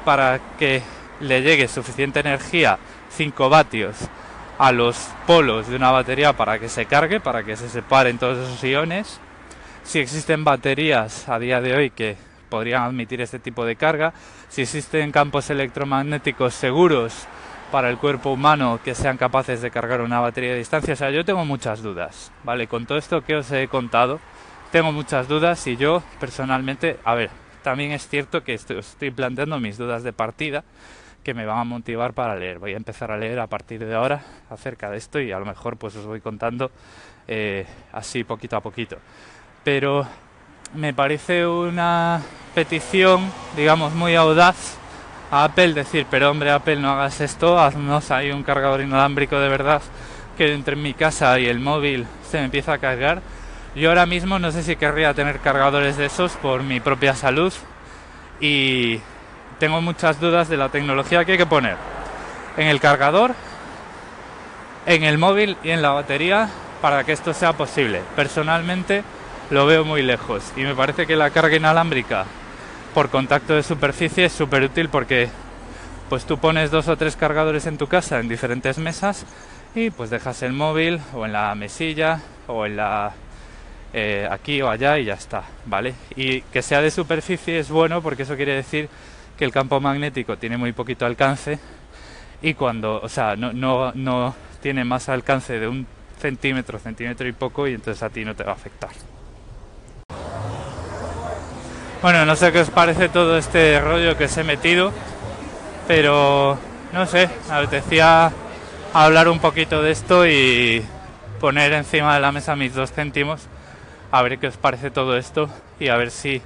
para 0.07 0.41
que 0.59 0.83
le 1.21 1.43
llegue 1.43 1.69
suficiente 1.69 2.21
energía, 2.21 2.79
5 3.11 3.50
vatios, 3.50 3.97
a 4.59 4.73
los 4.73 4.97
polos 5.27 5.69
de 5.69 5.77
una 5.77 5.91
batería 5.91 6.33
para 6.33 6.59
que 6.59 6.71
se 6.71 6.87
cargue, 6.87 7.21
para 7.21 7.43
que 7.43 7.57
se 7.57 7.69
separen 7.69 8.17
todos 8.17 8.39
esos 8.39 8.65
iones. 8.65 9.21
Si 9.83 9.99
existen 9.99 10.45
baterías 10.45 11.29
a 11.29 11.39
día 11.39 11.61
de 11.61 11.75
hoy 11.75 11.91
que 11.91 12.17
podrían 12.50 12.83
admitir 12.83 13.23
este 13.23 13.38
tipo 13.38 13.64
de 13.64 13.76
carga, 13.76 14.12
si 14.49 14.62
existen 14.62 15.12
campos 15.12 15.49
electromagnéticos 15.49 16.52
seguros 16.52 17.26
para 17.71 17.88
el 17.88 17.99
cuerpo 17.99 18.33
humano 18.33 18.80
que 18.85 18.95
sean 18.95 19.16
capaces 19.16 19.62
de 19.62 19.71
cargar 19.71 20.00
una 20.00 20.21
batería 20.21 20.52
de 20.52 20.59
distancia. 20.59 20.95
O 20.95 20.97
sea, 20.97 21.11
yo 21.11 21.25
tengo 21.25 21.45
muchas 21.45 21.83
dudas, 21.83 22.33
¿vale? 22.45 22.66
Con 22.66 22.85
todo 22.85 22.99
esto 22.99 23.23
que 23.23 23.37
os 23.37 23.50
he 23.52 23.69
contado, 23.69 24.21
tengo 24.73 24.92
muchas 24.92 25.28
dudas 25.28 25.66
y 25.66 25.76
yo 25.76 26.02
personalmente, 26.19 26.99
a 27.04 27.14
ver, 27.14 27.30
también 27.62 27.92
es 27.92 28.09
cierto 28.09 28.42
que 28.42 28.54
estoy, 28.54 28.78
estoy 28.78 29.11
planteando 29.11 29.59
mis 29.61 29.78
dudas 29.78 30.02
de 30.02 30.12
partida 30.12 30.64
que 31.23 31.35
me 31.35 31.47
van 31.47 31.59
a 31.59 31.64
motivar 31.64 32.12
para 32.12 32.35
leer. 32.37 32.59
Voy 32.59 32.73
a 32.73 32.76
empezar 32.76 33.11
a 33.11 33.19
leer 33.19 33.38
a 33.40 33.47
partir 33.47 33.85
de 33.85 33.95
ahora 33.95 34.23
acerca 34.49 34.90
de 34.90 34.97
esto 34.97 35.21
y 35.21 35.33
a 35.33 35.38
lo 35.38 35.45
mejor 35.45 35.76
pues 35.76 35.95
os 35.97 36.07
voy 36.07 36.21
contando 36.21 36.71
eh, 37.28 37.66
así 37.92 38.25
poquito 38.25 38.57
a 38.57 38.61
poquito. 38.61 38.97
Pero 39.62 40.07
me 40.75 40.95
parece 40.95 41.47
una 41.47 42.23
petición, 42.55 43.31
digamos, 43.57 43.93
muy 43.93 44.15
audaz 44.15 44.77
a 45.31 45.45
Apple 45.45 45.75
decir, 45.75 46.07
pero 46.11 46.31
hombre 46.31 46.50
Apple 46.50 46.77
no 46.77 46.93
hagas 46.93 47.21
esto, 47.21 47.59
haznos 47.59 48.11
ahí 48.11 48.31
un 48.31 48.43
cargador 48.43 48.81
inalámbrico 48.81 49.39
de 49.39 49.49
verdad 49.49 49.83
que 50.37 50.53
entre 50.53 50.77
mi 50.77 50.95
casa 50.95 51.39
y 51.39 51.47
el 51.47 51.59
móvil 51.59 52.07
se 52.29 52.39
me 52.39 52.45
empieza 52.45 52.75
a 52.75 52.79
cargar. 52.79 53.21
Yo 53.75 53.89
ahora 53.89 54.07
mismo 54.07 54.39
no 54.39 54.50
sé 54.53 54.62
si 54.62 54.77
querría 54.77 55.15
tener 55.15 55.41
cargadores 55.41 55.97
de 55.97 56.07
esos 56.07 56.33
por 56.33 56.62
mi 56.62 56.81
propia 56.81 57.15
salud 57.15 57.53
y 58.41 59.00
tengo 59.59 59.81
muchas 59.81 60.21
dudas 60.21 60.49
de 60.49 60.57
la 60.57 60.69
tecnología 60.69 61.25
que 61.25 61.33
hay 61.33 61.39
que 61.39 61.47
poner 61.47 61.77
en 62.57 62.67
el 62.67 62.81
cargador, 62.81 63.35
en 64.87 65.05
el 65.05 65.19
móvil 65.19 65.57
y 65.62 65.71
en 65.71 65.83
la 65.83 65.91
batería 65.91 66.49
para 66.81 67.05
que 67.05 67.12
esto 67.12 67.35
sea 67.35 67.53
posible. 67.53 68.03
Personalmente, 68.17 69.05
lo 69.50 69.66
veo 69.66 69.85
muy 69.85 70.02
lejos 70.02 70.52
y 70.57 70.61
me 70.61 70.75
parece 70.75 71.07
que 71.07 71.16
la 71.16 71.30
carga 71.30 71.57
inalámbrica 71.57 72.25
por 72.95 73.11
contacto 73.11 73.54
de 73.54 73.62
superficie 73.62 74.26
es 74.26 74.33
súper 74.33 74.62
útil 74.62 74.88
porque 74.88 75.28
pues 76.09 76.25
tú 76.25 76.38
pones 76.38 76.71
dos 76.71 76.88
o 76.88 76.97
tres 76.97 77.16
cargadores 77.16 77.66
en 77.66 77.76
tu 77.76 77.88
casa 77.88 78.21
en 78.21 78.28
diferentes 78.28 78.78
mesas 78.78 79.26
y 79.75 79.90
pues 79.90 80.11
dejas 80.11 80.42
el 80.42 80.52
móvil 80.52 81.00
o 81.14 81.26
en 81.26 81.33
la 81.33 81.54
mesilla 81.54 82.21
o 82.47 82.64
en 82.64 82.76
la 82.76 83.12
eh, 83.92 84.28
aquí 84.30 84.62
o 84.62 84.71
allá 84.71 84.99
y 84.99 85.07
ya 85.07 85.14
está, 85.14 85.42
¿vale? 85.66 85.95
Y 86.14 86.42
que 86.42 86.62
sea 86.62 86.80
de 86.80 86.92
superficie 86.92 87.59
es 87.59 87.71
bueno 87.71 88.02
porque 88.02 88.23
eso 88.23 88.37
quiere 88.37 88.54
decir 88.54 88.88
que 89.37 89.45
el 89.45 89.52
campo 89.52 89.80
magnético 89.80 90.37
tiene 90.37 90.57
muy 90.57 90.73
poquito 90.73 91.07
alcance 91.07 91.59
y 92.41 92.54
cuando, 92.54 93.00
o 93.00 93.08
sea, 93.08 93.34
no, 93.34 93.52
no, 93.52 93.93
no 93.95 94.34
tiene 94.63 94.84
más 94.84 95.08
alcance 95.08 95.58
de 95.58 95.67
un 95.67 95.86
centímetro, 96.21 96.78
centímetro 96.78 97.26
y 97.26 97.32
poco 97.32 97.67
y 97.67 97.75
entonces 97.75 98.02
a 98.02 98.10
ti 98.10 98.25
no 98.25 98.36
te 98.36 98.45
va 98.45 98.52
a 98.52 98.54
afectar. 98.54 98.91
Bueno, 102.02 102.25
no 102.25 102.34
sé 102.34 102.50
qué 102.50 102.60
os 102.60 102.71
parece 102.71 103.10
todo 103.10 103.36
este 103.36 103.78
rollo 103.78 104.17
que 104.17 104.26
se 104.26 104.41
he 104.41 104.45
metido, 104.45 104.91
pero 105.86 106.56
no 106.95 107.04
sé, 107.04 107.28
me 107.47 107.56
apetecía 107.56 108.32
hablar 108.95 109.28
un 109.28 109.39
poquito 109.39 109.82
de 109.82 109.91
esto 109.91 110.26
y 110.26 110.82
poner 111.41 111.75
encima 111.75 112.15
de 112.15 112.21
la 112.21 112.32
mesa 112.32 112.56
mis 112.56 112.75
dos 112.75 112.91
céntimos, 112.91 113.49
a 114.10 114.23
ver 114.23 114.39
qué 114.39 114.47
os 114.47 114.56
parece 114.56 114.91
todo 114.91 115.19
esto 115.19 115.50
y 115.78 115.89
a 115.89 115.97
ver 115.99 116.10
si 116.10 116.41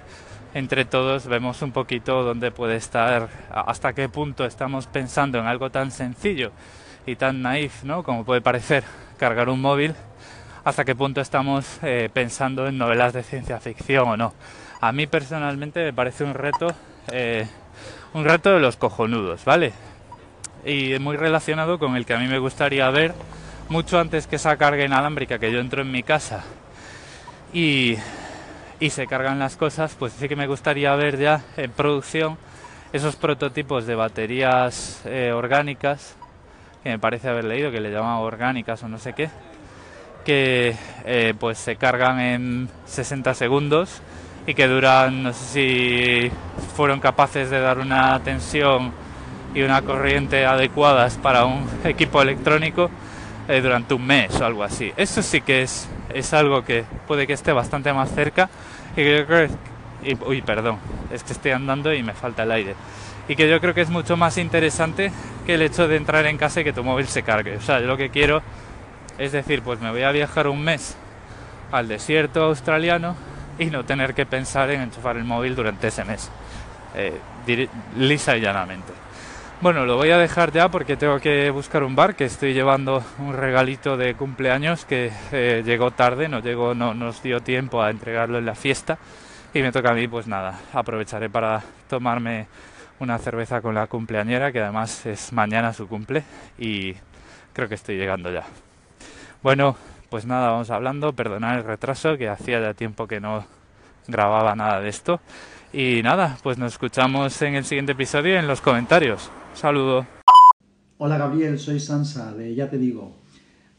entre 0.55 0.87
todos 0.87 1.29
vemos 1.29 1.63
un 1.63 1.71
poquito 1.71 2.25
dónde 2.25 2.51
puede 2.51 2.75
estar, 2.75 3.29
hasta 3.53 3.93
qué 3.93 4.09
punto 4.09 4.45
estamos 4.47 4.89
pensando 4.89 5.39
en 5.39 5.47
algo 5.47 5.71
tan 5.71 5.93
sencillo 5.93 6.51
y 7.07 7.15
tan 7.15 7.43
naif, 7.43 7.85
¿no? 7.85 8.03
Como 8.03 8.25
puede 8.25 8.41
parecer 8.41 8.83
cargar 9.19 9.49
un 9.49 9.61
móvil, 9.61 9.95
hasta 10.65 10.85
qué 10.85 10.97
punto 10.97 11.21
estamos 11.21 11.79
eh, 11.85 12.11
pensando 12.13 12.67
en 12.67 12.77
novelas 12.77 13.13
de 13.13 13.23
ciencia 13.23 13.61
ficción 13.61 14.09
o 14.09 14.17
no 14.17 14.35
a 14.87 14.93
mí 14.93 15.07
personalmente 15.07 15.83
me 15.83 15.95
parece 15.95 16.25
un 16.25 16.35
reto, 16.35 16.67
eh, 17.11 17.47
un 18.13 18.23
reto 18.23 18.53
de 18.53 18.61
los 18.61 18.77
cojonudos, 18.77 19.43
¿vale? 19.47 19.73
Y 20.67 20.99
muy 20.99 21.17
relacionado 21.17 21.79
con 21.79 21.97
el 21.97 22.05
que 22.05 22.13
a 22.13 22.19
mí 22.19 22.27
me 22.27 22.39
gustaría 22.39 22.91
ver 22.91 23.15
mucho 23.71 23.99
antes 23.99 24.27
que 24.27 24.37
esa 24.37 24.59
carga 24.59 24.85
inalámbrica 24.85 25.39
que 25.39 25.51
yo 25.51 25.61
entro 25.61 25.81
en 25.81 25.91
mi 25.91 26.03
casa 26.03 26.45
y, 27.55 27.97
y 28.79 28.91
se 28.91 29.07
cargan 29.07 29.39
las 29.39 29.57
cosas, 29.57 29.97
pues 29.99 30.13
sí 30.13 30.29
que 30.29 30.37
me 30.37 30.47
gustaría 30.47 30.95
ver 30.97 31.19
ya 31.19 31.43
en 31.57 31.71
producción 31.71 32.37
esos 32.93 33.17
prototipos 33.17 33.87
de 33.87 33.95
baterías 33.95 35.01
eh, 35.07 35.33
orgánicas 35.33 36.15
que 36.83 36.91
me 36.91 36.99
parece 36.99 37.31
haber 37.31 37.45
leído 37.45 37.71
que 37.71 37.81
le 37.81 37.91
llaman 37.91 38.19
orgánicas 38.19 38.83
o 38.83 38.89
no 38.89 38.99
sé 38.99 39.15
qué 39.15 39.31
que 40.27 40.77
eh, 41.07 41.33
pues 41.41 41.57
se 41.57 41.77
cargan 41.77 42.21
en 42.21 42.69
60 42.85 43.33
segundos 43.33 44.03
y 44.47 44.55
que 44.55 44.67
duran, 44.67 45.23
no 45.23 45.33
sé 45.33 45.45
si 45.45 46.31
fueron 46.77 47.01
capaces 47.01 47.51
de 47.51 47.61
dar 47.61 47.79
una 47.79 48.21
tensión 48.21 48.93
y 49.55 49.63
una 49.63 49.83
corriente 49.83 50.45
adecuadas 50.45 51.17
para 51.17 51.45
un 51.45 51.67
equipo 51.85 52.21
electrónico 52.21 52.91
eh, 53.49 53.61
durante 53.61 53.95
un 53.95 54.07
mes 54.07 54.41
o 54.41 54.45
algo 54.45 54.63
así. 54.63 54.93
Eso 54.97 55.23
sí 55.23 55.41
que 55.41 55.63
es, 55.63 55.89
es 56.13 56.35
algo 56.35 56.65
que 56.65 56.85
puede 57.07 57.27
que 57.27 57.33
esté 57.33 57.53
bastante 57.53 57.93
más 57.93 58.11
cerca 58.11 58.51
y 58.93 58.97
que 58.97 59.19
yo 59.19 59.27
creo 59.27 59.49
y, 60.03 60.17
uy, 60.23 60.43
perdón, 60.43 60.79
es 61.11 61.25
que 61.25 61.33
estoy 61.33 61.53
andando 61.53 61.95
y 61.95 62.03
me 62.03 62.13
falta 62.13 62.43
el 62.43 62.53
aire. 62.53 62.75
Y 63.27 63.37
que 63.37 63.49
yo 63.49 63.59
creo 63.61 63.73
que 63.73 63.81
es 63.81 63.89
mucho 63.89 64.19
más 64.19 64.37
interesante 64.37 65.11
que 65.47 65.55
el 65.55 65.63
hecho 65.63 65.89
de 65.89 65.97
entrar 65.97 66.27
en 66.27 66.37
casa 66.37 66.61
y 66.61 66.65
que 66.65 66.75
tu 66.75 66.85
móvil 66.85 67.07
se 67.07 67.23
cargue. 67.23 67.57
O 67.57 67.63
sea, 67.63 67.81
yo 67.81 67.87
lo 67.87 67.97
que 67.97 68.11
quiero 68.11 68.43
es 69.17 69.33
decir, 69.33 69.63
pues 69.63 69.81
me 69.81 69.91
voy 69.91 70.03
a 70.03 70.11
viajar 70.11 70.49
un 70.49 70.63
mes 70.63 70.97
al 71.73 71.89
desierto 71.89 72.45
australiano 72.45 73.17
y 73.59 73.67
no 73.67 73.85
tener 73.85 74.15
que 74.15 74.27
pensar 74.27 74.71
en 74.71 74.83
enchufar 74.83 75.17
el 75.17 75.25
móvil 75.25 75.55
durante 75.55 75.89
ese 75.89 76.05
mes. 76.05 76.31
Eh, 76.95 77.19
lisa 77.97 78.37
y 78.37 78.41
llanamente. 78.41 78.93
Bueno, 79.61 79.87
lo 79.87 79.97
voy 79.97 80.11
a 80.11 80.19
dejar 80.19 80.53
ya 80.53 80.69
porque 80.69 80.97
tengo 80.97 81.19
que 81.21 81.51
buscar 81.51 81.85
un 81.85 81.97
bar, 81.97 82.17
que 82.17 82.25
estoy 82.25 82.53
llevando 82.53 83.03
un 83.19 83.33
regalito 83.33 83.97
de 83.97 84.15
cumpleaños 84.15 84.85
que 84.85 85.11
eh, 85.33 85.63
llegó 85.65 85.91
tarde, 85.91 86.29
no, 86.29 86.41
llegó, 86.41 86.75
no 86.75 86.93
nos 86.93 87.23
dio 87.23 87.41
tiempo 87.41 87.83
a 87.83 87.91
entregarlo 87.91 88.39
en 88.39 88.47
la 88.47 88.55
fiesta 88.55 88.99
y 89.55 89.63
me 89.63 89.73
toca 89.73 89.93
a 89.93 89.95
mí, 89.95 90.07
pues 90.09 90.27
nada, 90.27 90.59
aprovecharé 90.73 91.31
para 91.31 91.63
tomarme 91.89 92.47
una 92.99 93.19
cerveza 93.19 93.63
con 93.63 93.75
la 93.75 93.87
cumpleañera, 93.87 94.53
que 94.53 94.61
además 94.61 95.07
es 95.07 95.33
mañana 95.33 95.73
su 95.73 95.89
cumple 95.89 96.25
y 96.59 96.95
creo 97.53 97.69
que 97.69 97.77
estoy 97.77 97.97
llegando 97.97 98.31
ya. 98.31 98.45
Bueno, 99.43 99.77
pues 100.15 100.27
nada, 100.27 100.53
vamos 100.53 100.71
hablando, 100.71 101.13
perdonad 101.13 101.59
el 101.59 101.65
retraso, 101.65 102.17
que 102.17 102.29
hacía 102.29 102.61
ya 102.61 102.73
tiempo 102.73 103.09
que 103.09 103.19
no 103.19 103.45
grababa 104.07 104.55
nada 104.55 104.81
de 104.81 104.89
esto. 104.89 105.19
Y 105.73 106.03
nada, 106.05 106.39
pues 106.45 106.57
nos 106.57 106.75
escuchamos 106.75 107.43
en 107.43 107.57
el 107.57 107.65
siguiente 107.65 107.91
episodio 107.91 108.39
en 108.39 108.47
los 108.47 108.61
comentarios. 108.61 109.29
Saludo. 109.55 110.07
Hola 110.99 111.19
Gabriel, 111.19 111.59
soy 111.59 111.81
Sansa 111.81 112.33
de 112.33 112.55
Ya 112.55 112.71
Te 112.71 112.79
Digo. 112.79 113.17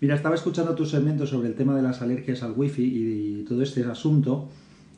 Mira, 0.01 0.15
estaba 0.15 0.35
escuchando 0.35 0.75
tu 0.75 0.85
segmento 0.85 1.25
sobre 1.25 1.47
el 1.47 1.55
tema 1.55 1.73
de 1.73 1.83
las 1.83 2.01
alergias 2.01 2.43
al 2.43 2.51
wifi 2.51 2.83
y 2.83 3.45
todo 3.47 3.63
este 3.63 3.85
asunto 3.85 4.49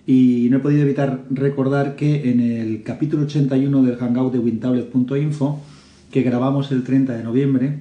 y 0.08 0.48
no 0.50 0.58
he 0.58 0.60
podido 0.60 0.82
evitar 0.82 1.20
recordar 1.30 1.96
que 1.96 2.32
en 2.32 2.40
el 2.40 2.82
capítulo 2.82 3.26
81 3.26 3.84
del 3.84 3.98
hangout 3.98 4.34
de 4.34 4.40
wintablet.info 4.40 5.62
que 6.10 6.24
grabamos 6.24 6.72
el 6.72 6.84
30 6.84 7.14
de 7.16 7.24
noviembre, 7.24 7.80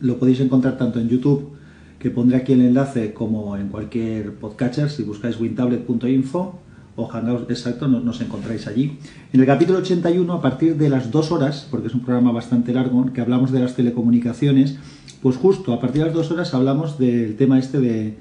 lo 0.00 0.18
podéis 0.18 0.40
encontrar 0.40 0.78
tanto 0.78 0.98
en 0.98 1.10
YouTube 1.10 1.55
que 1.98 2.10
pondré 2.10 2.36
aquí 2.38 2.52
el 2.52 2.60
enlace 2.60 3.12
como 3.12 3.56
en 3.56 3.68
cualquier 3.68 4.34
podcatcher 4.34 4.90
si 4.90 5.02
buscáis 5.02 5.40
wintablet.info 5.40 6.60
o 6.96 7.06
Hangouts, 7.06 7.50
exacto, 7.50 7.88
nos, 7.88 8.20
encontráis 8.22 8.66
allí. 8.66 8.98
En 9.32 9.40
el 9.40 9.46
capítulo 9.46 9.80
81, 9.80 10.32
a 10.32 10.40
partir 10.40 10.76
de 10.76 10.88
las 10.88 11.10
dos 11.10 11.30
horas, 11.30 11.68
porque 11.70 11.88
es 11.88 11.94
un 11.94 12.00
programa 12.00 12.32
bastante 12.32 12.72
largo, 12.72 13.12
que 13.12 13.20
hablamos 13.20 13.52
de 13.52 13.60
las 13.60 13.74
telecomunicaciones, 13.74 14.78
pues 15.20 15.36
justo 15.36 15.74
a 15.74 15.80
partir 15.80 16.00
de 16.00 16.06
las 16.06 16.14
dos 16.14 16.30
horas 16.30 16.54
hablamos 16.54 16.98
del 16.98 17.36
tema 17.36 17.58
este 17.58 17.80
de 17.80 18.14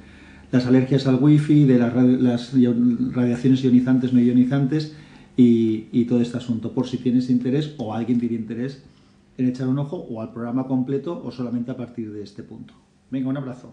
las 0.51 0.65
alergias 0.65 1.07
al 1.07 1.15
wifi, 1.15 1.63
de 1.63 1.79
las, 1.79 1.93
las 1.95 2.51
radiaciones 3.13 3.63
ionizantes, 3.63 4.13
no 4.13 4.19
ionizantes 4.19 4.93
y, 5.37 6.05
todo 6.05 6.21
este 6.21 6.37
asunto, 6.37 6.71
por 6.73 6.87
si 6.87 6.97
tienes 6.97 7.29
interés 7.29 7.73
o 7.77 7.93
alguien 7.93 8.19
tiene 8.19 8.35
interés 8.35 8.83
en 9.37 9.47
echar 9.47 9.67
un 9.67 9.79
ojo 9.79 9.97
o 9.97 10.21
al 10.21 10.31
programa 10.31 10.67
completo 10.67 11.21
o 11.23 11.31
solamente 11.31 11.71
a 11.71 11.77
partir 11.77 12.11
de 12.11 12.23
este 12.23 12.43
punto. 12.43 12.73
Un 13.23 13.37
abrazo. 13.37 13.71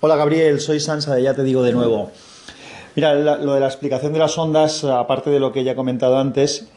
Hola 0.00 0.14
Gabriel, 0.14 0.60
soy 0.60 0.78
Sansa 0.78 1.14
de 1.14 1.22
Ya 1.22 1.34
Te 1.34 1.42
Digo 1.42 1.64
de 1.64 1.72
nuevo. 1.72 2.12
Mira, 2.94 3.14
lo 3.14 3.54
de 3.54 3.60
la 3.60 3.66
explicación 3.66 4.12
de 4.12 4.20
las 4.20 4.38
ondas, 4.38 4.84
aparte 4.84 5.30
de 5.30 5.40
lo 5.40 5.50
que 5.50 5.64
ya 5.64 5.72
he 5.72 5.74
comentado 5.74 6.18
antes, 6.18 6.68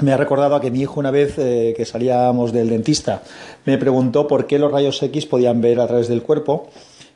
me 0.00 0.12
ha 0.12 0.16
recordado 0.16 0.54
a 0.54 0.60
que 0.62 0.70
mi 0.70 0.80
hijo 0.80 0.98
una 0.98 1.10
vez 1.10 1.34
eh, 1.36 1.74
que 1.76 1.84
salíamos 1.84 2.52
del 2.52 2.70
dentista 2.70 3.22
me 3.66 3.76
preguntó 3.76 4.26
por 4.26 4.46
qué 4.46 4.58
los 4.58 4.72
rayos 4.72 5.02
X 5.02 5.26
podían 5.26 5.60
ver 5.60 5.78
a 5.78 5.86
través 5.86 6.08
del 6.08 6.22
cuerpo 6.22 6.70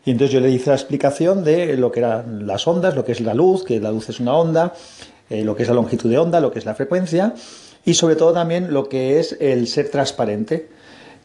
y 0.04 0.10
entonces 0.10 0.34
yo 0.34 0.40
le 0.40 0.50
hice 0.50 0.68
la 0.68 0.76
explicación 0.76 1.42
de 1.42 1.78
lo 1.78 1.90
que 1.90 2.00
eran 2.00 2.46
las 2.46 2.68
ondas, 2.68 2.94
lo 2.94 3.04
que 3.04 3.12
es 3.12 3.20
la 3.22 3.32
luz, 3.32 3.64
que 3.64 3.80
la 3.80 3.90
luz 3.90 4.10
es 4.10 4.20
una 4.20 4.34
onda, 4.34 4.74
eh, 5.30 5.44
lo 5.44 5.56
que 5.56 5.62
es 5.62 5.68
la 5.68 5.74
longitud 5.74 6.10
de 6.10 6.18
onda, 6.18 6.40
lo 6.40 6.52
que 6.52 6.58
es 6.58 6.66
la 6.66 6.74
frecuencia 6.74 7.32
y 7.86 7.94
sobre 7.94 8.16
todo 8.16 8.34
también 8.34 8.74
lo 8.74 8.90
que 8.90 9.18
es 9.18 9.34
el 9.40 9.66
ser 9.66 9.90
transparente 9.90 10.68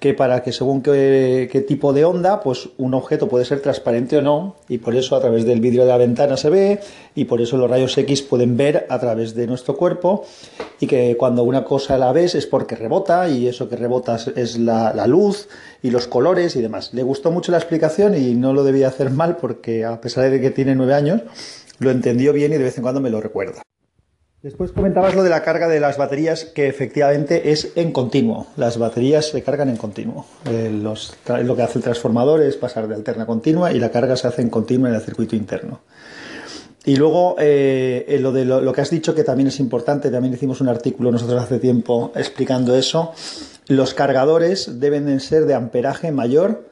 que 0.01 0.15
para 0.15 0.41
que 0.41 0.51
según 0.51 0.81
qué, 0.81 1.65
tipo 1.67 1.93
de 1.93 2.05
onda, 2.05 2.41
pues 2.41 2.69
un 2.79 2.95
objeto 2.95 3.29
puede 3.29 3.45
ser 3.45 3.61
transparente 3.61 4.17
o 4.17 4.23
no, 4.23 4.55
y 4.67 4.79
por 4.79 4.95
eso 4.95 5.15
a 5.15 5.21
través 5.21 5.45
del 5.45 5.61
vidrio 5.61 5.83
de 5.83 5.89
la 5.89 5.97
ventana 5.97 6.37
se 6.37 6.49
ve, 6.49 6.79
y 7.13 7.25
por 7.25 7.39
eso 7.39 7.55
los 7.55 7.69
rayos 7.69 7.95
X 7.95 8.23
pueden 8.23 8.57
ver 8.57 8.87
a 8.89 8.97
través 8.97 9.35
de 9.35 9.45
nuestro 9.45 9.77
cuerpo, 9.77 10.25
y 10.79 10.87
que 10.87 11.15
cuando 11.17 11.43
una 11.43 11.63
cosa 11.63 11.99
la 11.99 12.11
ves 12.13 12.33
es 12.33 12.47
porque 12.47 12.75
rebota, 12.75 13.29
y 13.29 13.47
eso 13.47 13.69
que 13.69 13.75
rebota 13.75 14.17
es 14.35 14.57
la, 14.57 14.91
la 14.95 15.05
luz 15.05 15.47
y 15.83 15.91
los 15.91 16.07
colores 16.07 16.55
y 16.55 16.63
demás. 16.63 16.95
Le 16.95 17.03
gustó 17.03 17.29
mucho 17.29 17.51
la 17.51 17.59
explicación 17.59 18.17
y 18.17 18.33
no 18.33 18.53
lo 18.53 18.63
debía 18.63 18.87
hacer 18.87 19.11
mal 19.11 19.37
porque 19.37 19.85
a 19.85 20.01
pesar 20.01 20.31
de 20.31 20.41
que 20.41 20.49
tiene 20.49 20.73
nueve 20.73 20.95
años, 20.95 21.21
lo 21.77 21.91
entendió 21.91 22.33
bien 22.33 22.51
y 22.53 22.57
de 22.57 22.63
vez 22.63 22.75
en 22.75 22.81
cuando 22.81 23.01
me 23.01 23.11
lo 23.11 23.21
recuerda. 23.21 23.61
Después 24.43 24.71
comentabas 24.71 25.13
lo 25.13 25.21
de 25.21 25.29
la 25.29 25.43
carga 25.43 25.67
de 25.67 25.79
las 25.79 25.99
baterías, 25.99 26.45
que 26.45 26.67
efectivamente 26.67 27.51
es 27.51 27.73
en 27.75 27.91
continuo. 27.91 28.47
Las 28.57 28.79
baterías 28.79 29.27
se 29.27 29.43
cargan 29.43 29.69
en 29.69 29.77
continuo. 29.77 30.25
Eh, 30.49 30.71
lo 30.71 31.55
que 31.55 31.61
hace 31.61 31.77
el 31.77 31.83
transformador 31.83 32.41
es 32.41 32.57
pasar 32.57 32.87
de 32.87 32.95
alterna 32.95 33.23
a 33.23 33.27
continua 33.27 33.71
y 33.71 33.79
la 33.79 33.91
carga 33.91 34.15
se 34.15 34.27
hace 34.27 34.41
en 34.41 34.49
continua 34.49 34.89
en 34.89 34.95
el 34.95 35.01
circuito 35.01 35.35
interno. 35.35 35.81
Y 36.85 36.95
luego 36.95 37.35
eh, 37.37 38.17
lo 38.19 38.73
que 38.73 38.81
has 38.81 38.89
dicho 38.89 39.13
que 39.13 39.23
también 39.23 39.49
es 39.49 39.59
importante, 39.59 40.09
también 40.09 40.33
hicimos 40.33 40.59
un 40.59 40.69
artículo 40.69 41.11
nosotros 41.11 41.43
hace 41.43 41.59
tiempo 41.59 42.11
explicando 42.15 42.75
eso. 42.75 43.11
Los 43.67 43.93
cargadores 43.93 44.79
deben 44.79 45.05
de 45.05 45.19
ser 45.19 45.45
de 45.45 45.53
amperaje 45.53 46.11
mayor 46.11 46.67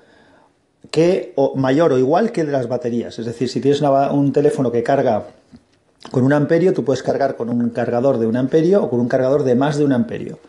que 0.90 1.34
o 1.36 1.56
mayor 1.56 1.94
o 1.94 2.00
igual 2.00 2.32
que 2.32 2.44
de 2.44 2.52
las 2.52 2.68
baterías. 2.68 3.20
Es 3.20 3.28
decir, 3.28 3.48
si 3.48 3.62
tienes 3.62 3.82
un 3.82 4.34
teléfono 4.34 4.72
que 4.72 4.82
carga 4.82 5.28
con 6.12 6.24
un 6.24 6.34
amperio 6.34 6.74
tú 6.74 6.84
puedes 6.84 7.04
cargar 7.04 7.36
con 7.36 7.50
un 7.50 7.70
cargador 7.70 8.18
de 8.18 8.28
un 8.28 8.38
amperio 8.38 8.84
o 8.84 8.90
con 8.90 9.00
un 9.00 9.08
cargador 9.08 9.44
de 9.44 9.56
más 9.56 9.78
de 9.78 9.86
un 9.86 9.94
amperio. 9.94 10.40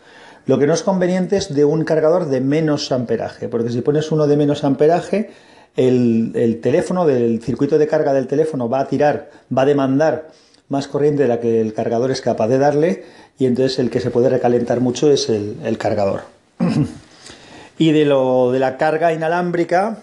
Lo 0.47 0.57
que 0.57 0.65
no 0.65 0.73
es 0.73 0.81
conveniente 0.81 1.37
es 1.37 1.53
de 1.53 1.65
un 1.65 1.83
cargador 1.83 2.25
de 2.25 2.41
menos 2.41 2.91
amperaje, 2.91 3.47
porque 3.47 3.69
si 3.69 3.81
pones 3.81 4.11
uno 4.11 4.25
de 4.27 4.37
menos 4.37 4.63
amperaje, 4.63 5.29
el, 5.75 6.59
teléfono, 6.61 7.05
del 7.05 7.41
circuito 7.41 7.77
de 7.77 7.87
carga 7.87 8.13
del 8.13 8.27
teléfono 8.27 8.67
va 8.67 8.79
a 8.79 8.87
tirar, 8.87 9.29
va 9.55 9.61
a 9.61 9.65
demandar 9.65 10.29
más 10.67 10.87
corriente 10.87 11.23
de 11.23 11.29
la 11.29 11.39
que 11.39 11.61
el 11.61 11.73
cargador 11.73 12.11
es 12.11 12.21
capaz 12.21 12.47
de 12.47 12.57
darle 12.57 13.03
y 13.37 13.45
entonces 13.45 13.77
el 13.79 13.89
que 13.89 13.99
se 13.99 14.09
puede 14.09 14.29
recalentar 14.29 14.79
mucho 14.79 15.11
es 15.11 15.29
el, 15.29 15.57
el 15.63 15.77
cargador. 15.77 16.21
y 17.77 17.91
de 17.91 18.05
lo 18.05 18.51
de 18.51 18.59
la 18.59 18.77
carga 18.77 19.13
inalámbrica 19.13 19.99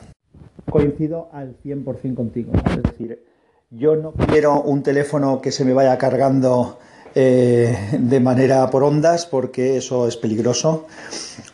coincido 0.70 1.28
al 1.32 1.56
100% 1.64 2.14
contigo. 2.14 2.52
Es 2.70 2.82
decir, 2.82 3.27
yo 3.70 3.96
no 3.96 4.12
quiero 4.12 4.62
un 4.62 4.82
teléfono 4.82 5.42
que 5.42 5.52
se 5.52 5.62
me 5.62 5.74
vaya 5.74 5.98
cargando 5.98 6.78
eh, 7.14 7.76
de 7.98 8.20
manera 8.20 8.70
por 8.70 8.82
ondas 8.82 9.26
porque 9.26 9.76
eso 9.76 10.08
es 10.08 10.16
peligroso. 10.16 10.86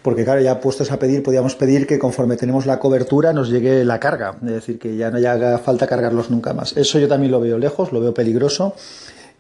Porque 0.01 0.25
claro, 0.25 0.41
ya 0.41 0.61
puestos 0.61 0.93
a 0.93 0.99
pedir, 0.99 1.23
podríamos 1.25 1.57
pedir 1.57 1.87
que 1.87 1.99
conforme 1.99 2.37
tenemos 2.37 2.67
la 2.67 2.79
cobertura 2.79 3.33
nos 3.33 3.51
llegue 3.51 3.85
la 3.85 3.99
carga. 3.99 4.37
Es 4.45 4.51
decir, 4.51 4.79
que 4.79 4.97
ya 4.97 5.11
no 5.11 5.17
haga 5.29 5.59
falta 5.59 5.89
cargarlos 5.89 6.31
nunca 6.31 6.53
más. 6.53 6.77
Eso 6.77 7.01
yo 7.01 7.09
también 7.09 7.33
lo 7.33 7.41
veo 7.41 7.59
lejos, 7.59 7.91
lo 7.91 8.01
veo 8.01 8.15
peligroso. 8.15 8.75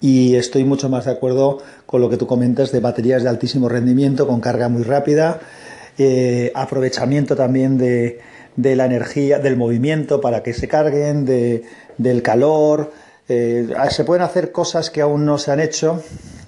Y 0.00 0.34
estoy 0.34 0.64
mucho 0.64 0.88
más 0.88 1.04
de 1.04 1.12
acuerdo 1.12 1.58
con 1.86 2.00
lo 2.00 2.10
que 2.10 2.16
tú 2.16 2.26
comentas 2.26 2.72
de 2.72 2.80
baterías 2.80 3.22
de 3.22 3.28
altísimo 3.28 3.68
rendimiento, 3.68 4.26
con 4.26 4.40
carga 4.40 4.68
muy 4.68 4.82
rápida, 4.82 5.38
eh, 5.96 6.50
aprovechamiento 6.54 7.36
también 7.36 7.78
de, 7.78 8.20
de 8.56 8.76
la 8.76 8.84
energía, 8.84 9.38
del 9.38 9.56
movimiento 9.56 10.20
para 10.20 10.42
que 10.42 10.52
se 10.52 10.68
carguen, 10.68 11.24
de, 11.24 11.64
del 11.98 12.22
calor. 12.22 12.92
Eh, 13.28 13.68
se 13.90 14.04
pueden 14.04 14.22
hacer 14.22 14.52
cosas 14.52 14.90
que 14.90 15.00
aún 15.00 15.24
no 15.24 15.38
se 15.38 15.50
han 15.50 15.60
hecho 15.60 16.02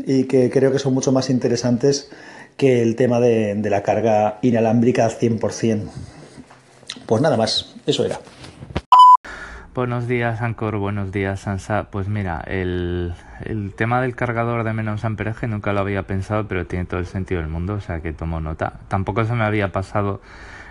y 0.05 0.25
que 0.25 0.51
creo 0.51 0.71
que 0.71 0.79
son 0.79 0.95
mucho 0.95 1.13
más 1.13 1.31
interesantes 1.31 2.11
que 2.57 2.83
el 2.83 2.97
tema 2.97 3.21
de, 3.21 3.61
la 3.69 3.83
carga 3.83 4.39
inalámbrica 4.43 5.05
al 5.05 5.13
100%. 5.13 5.91
Pues 7.07 7.23
nada 7.23 7.37
más, 7.37 7.75
eso 7.87 8.05
era. 8.05 8.19
Buenos 9.75 10.09
días, 10.09 10.41
Ancor. 10.41 10.79
Buenos 10.79 11.13
días, 11.13 11.41
Sansa. 11.41 11.89
Pues 11.91 12.09
mira, 12.09 12.43
el, 12.47 13.13
el, 13.45 13.75
tema 13.75 14.01
del 14.01 14.17
cargador 14.17 14.65
de 14.65 14.73
menos 14.73 15.05
amperaje 15.05 15.47
nunca 15.47 15.75
lo 15.75 15.81
había 15.81 16.05
pensado, 16.05 16.49
pero 16.49 16.67
tiene 16.67 16.87
todo 16.87 16.99
el 16.99 17.07
sentido 17.07 17.43
del 17.43 17.51
mundo, 17.51 17.75
o 17.75 17.81
sea 17.81 18.01
que 18.01 18.15
tomo 18.15 18.41
nota. 18.41 18.81
Tampoco 18.89 19.25
se 19.27 19.35
me 19.35 19.45
había 19.45 19.73
pasado 19.73 20.23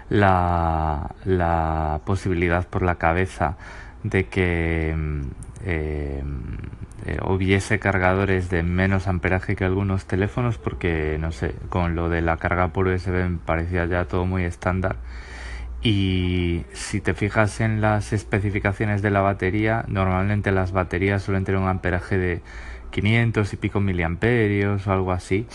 la, 0.09 2.01
posibilidad 2.05 2.67
por 2.67 2.81
la 2.83 2.95
cabeza 2.95 3.57
de 4.03 4.25
que 4.25 4.93
mm, 4.95 5.21
eh, 5.65 6.23
eh, 7.05 7.17
hubiese 7.27 7.79
cargadores 7.79 8.49
de 8.49 8.63
menos 8.63 9.07
amperaje 9.07 9.55
que 9.55 9.65
algunos 9.65 10.05
teléfonos 10.05 10.57
porque 10.57 11.17
no 11.19 11.31
sé 11.31 11.55
con 11.69 11.95
lo 11.95 12.09
de 12.09 12.21
la 12.21 12.37
carga 12.37 12.69
por 12.69 12.87
USB 12.87 13.29
me 13.29 13.37
parecía 13.37 13.85
ya 13.85 14.05
todo 14.05 14.25
muy 14.25 14.43
estándar. 14.43 14.97
Y 15.81 16.65
si 16.73 16.99
te 16.99 17.13
fijas 17.13 17.61
en 17.61 17.79
las 17.79 18.11
especificaciones 18.11 19.01
de 19.03 19.11
la 19.11 19.21
batería 19.21 19.85
normalmente 19.87 20.51
las 20.51 20.71
baterías 20.71 21.21
suelen 21.23 21.43
tener 21.43 21.61
un 21.61 21.67
amperaje 21.67 22.17
de 22.17 22.41
500 22.91 23.53
y 23.53 23.57
pico 23.57 23.79
miliamperios 23.81 24.87
o 24.87 24.91
algo 24.91 25.11
así 25.11 25.47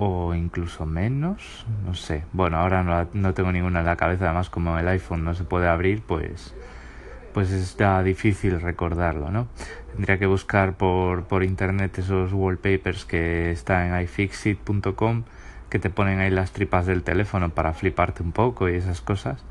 o 0.00 0.34
incluso 0.34 0.86
menos, 0.86 1.66
no 1.84 1.94
sé. 1.94 2.24
Bueno, 2.32 2.56
ahora 2.56 2.82
no, 2.82 3.06
no, 3.12 3.34
tengo 3.34 3.52
ninguna 3.52 3.80
en 3.80 3.86
la 3.86 3.96
cabeza, 3.96 4.24
además 4.24 4.48
como 4.48 4.78
el 4.78 4.88
iPhone 4.88 5.24
no 5.24 5.34
se 5.34 5.44
puede 5.44 5.68
abrir, 5.68 6.02
pues 6.02 6.54
pues 7.34 7.52
está 7.52 8.02
difícil 8.02 8.60
recordarlo, 8.60 9.30
¿no? 9.30 9.46
Tendría 9.92 10.18
que 10.18 10.26
buscar 10.26 10.76
por, 10.76 11.24
por 11.24 11.44
internet 11.44 11.98
esos 11.98 12.32
wallpapers 12.32 13.04
que 13.04 13.52
están 13.52 13.94
en 13.94 14.02
iFixit.com 14.02 15.24
que 15.68 15.78
te 15.78 15.90
ponen 15.90 16.18
ahí 16.18 16.30
las 16.30 16.52
tripas 16.52 16.86
del 16.86 17.04
teléfono 17.04 17.50
para 17.50 17.72
fliparte 17.74 18.22
un 18.22 18.32
poco 18.32 18.68
y 18.68 18.74
esas 18.74 19.00
cosas 19.00 19.44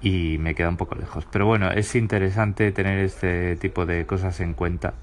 y 0.00 0.38
me 0.38 0.54
queda 0.54 0.68
un 0.70 0.76
poco 0.78 0.94
lejos. 0.94 1.26
Pero 1.30 1.44
bueno, 1.44 1.70
es 1.70 1.94
interesante 1.96 2.72
tener 2.72 3.00
este 3.00 3.56
tipo 3.56 3.84
de 3.84 4.06
cosas 4.06 4.40
en 4.40 4.54
cuenta 4.54 4.94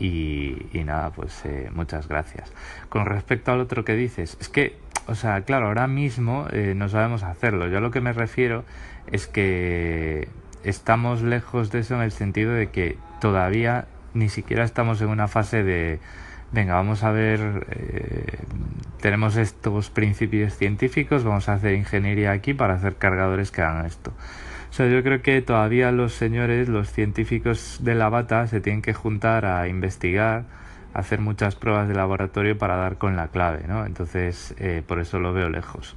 y, 0.00 0.82
nada, 0.84 1.10
pues 1.10 1.44
eh, 1.44 1.70
muchas 1.74 2.08
gracias. 2.08 2.50
Con 2.88 3.04
respecto 3.04 3.52
al 3.52 3.60
otro 3.60 3.84
que 3.84 3.94
dices, 3.94 4.36
es 4.40 4.48
que, 4.48 4.76
o 5.06 5.14
sea, 5.14 5.42
claro, 5.42 5.66
ahora 5.66 5.86
mismo 5.86 6.46
eh, 6.50 6.74
no 6.74 6.88
sabemos 6.88 7.22
hacerlo. 7.22 7.68
Yo 7.68 7.78
a 7.78 7.80
lo 7.80 7.90
que 7.90 8.00
me 8.00 8.12
refiero 8.12 8.64
es 9.12 9.26
que 9.26 10.28
estamos 10.64 11.22
lejos 11.22 11.70
de 11.70 11.80
eso 11.80 11.94
en 11.94 12.02
el 12.02 12.12
sentido 12.12 12.52
de 12.52 12.68
que 12.68 12.96
todavía 13.20 13.86
ni 14.14 14.28
siquiera 14.28 14.64
estamos 14.64 15.00
en 15.00 15.08
una 15.08 15.28
fase 15.28 15.62
de 15.62 16.00
venga 16.52 16.74
vamos 16.74 17.04
a 17.04 17.12
ver 17.12 17.66
eh, 17.70 18.38
tenemos 19.00 19.36
estos 19.36 19.88
principios 19.88 20.54
científicos 20.56 21.22
vamos 21.22 21.48
a 21.48 21.54
hacer 21.54 21.74
ingeniería 21.74 22.32
aquí 22.32 22.54
para 22.54 22.74
hacer 22.74 22.96
cargadores 22.96 23.52
que 23.52 23.62
hagan 23.62 23.86
esto 23.86 24.12
sea 24.82 24.88
yo 24.88 25.02
creo 25.02 25.22
que 25.22 25.40
todavía 25.42 25.92
los 25.92 26.12
señores 26.12 26.68
los 26.68 26.90
científicos 26.90 27.80
de 27.82 27.94
la 27.94 28.08
bata 28.08 28.46
se 28.46 28.60
tienen 28.60 28.82
que 28.82 28.94
juntar 28.94 29.46
a 29.46 29.68
investigar 29.68 30.44
hacer 30.94 31.20
muchas 31.20 31.54
pruebas 31.54 31.88
de 31.88 31.94
laboratorio 31.94 32.58
para 32.58 32.76
dar 32.76 32.98
con 32.98 33.16
la 33.16 33.28
clave 33.28 33.64
no 33.68 33.86
entonces 33.86 34.54
eh, 34.58 34.82
por 34.86 35.00
eso 35.00 35.18
lo 35.20 35.32
veo 35.32 35.48
lejos 35.48 35.96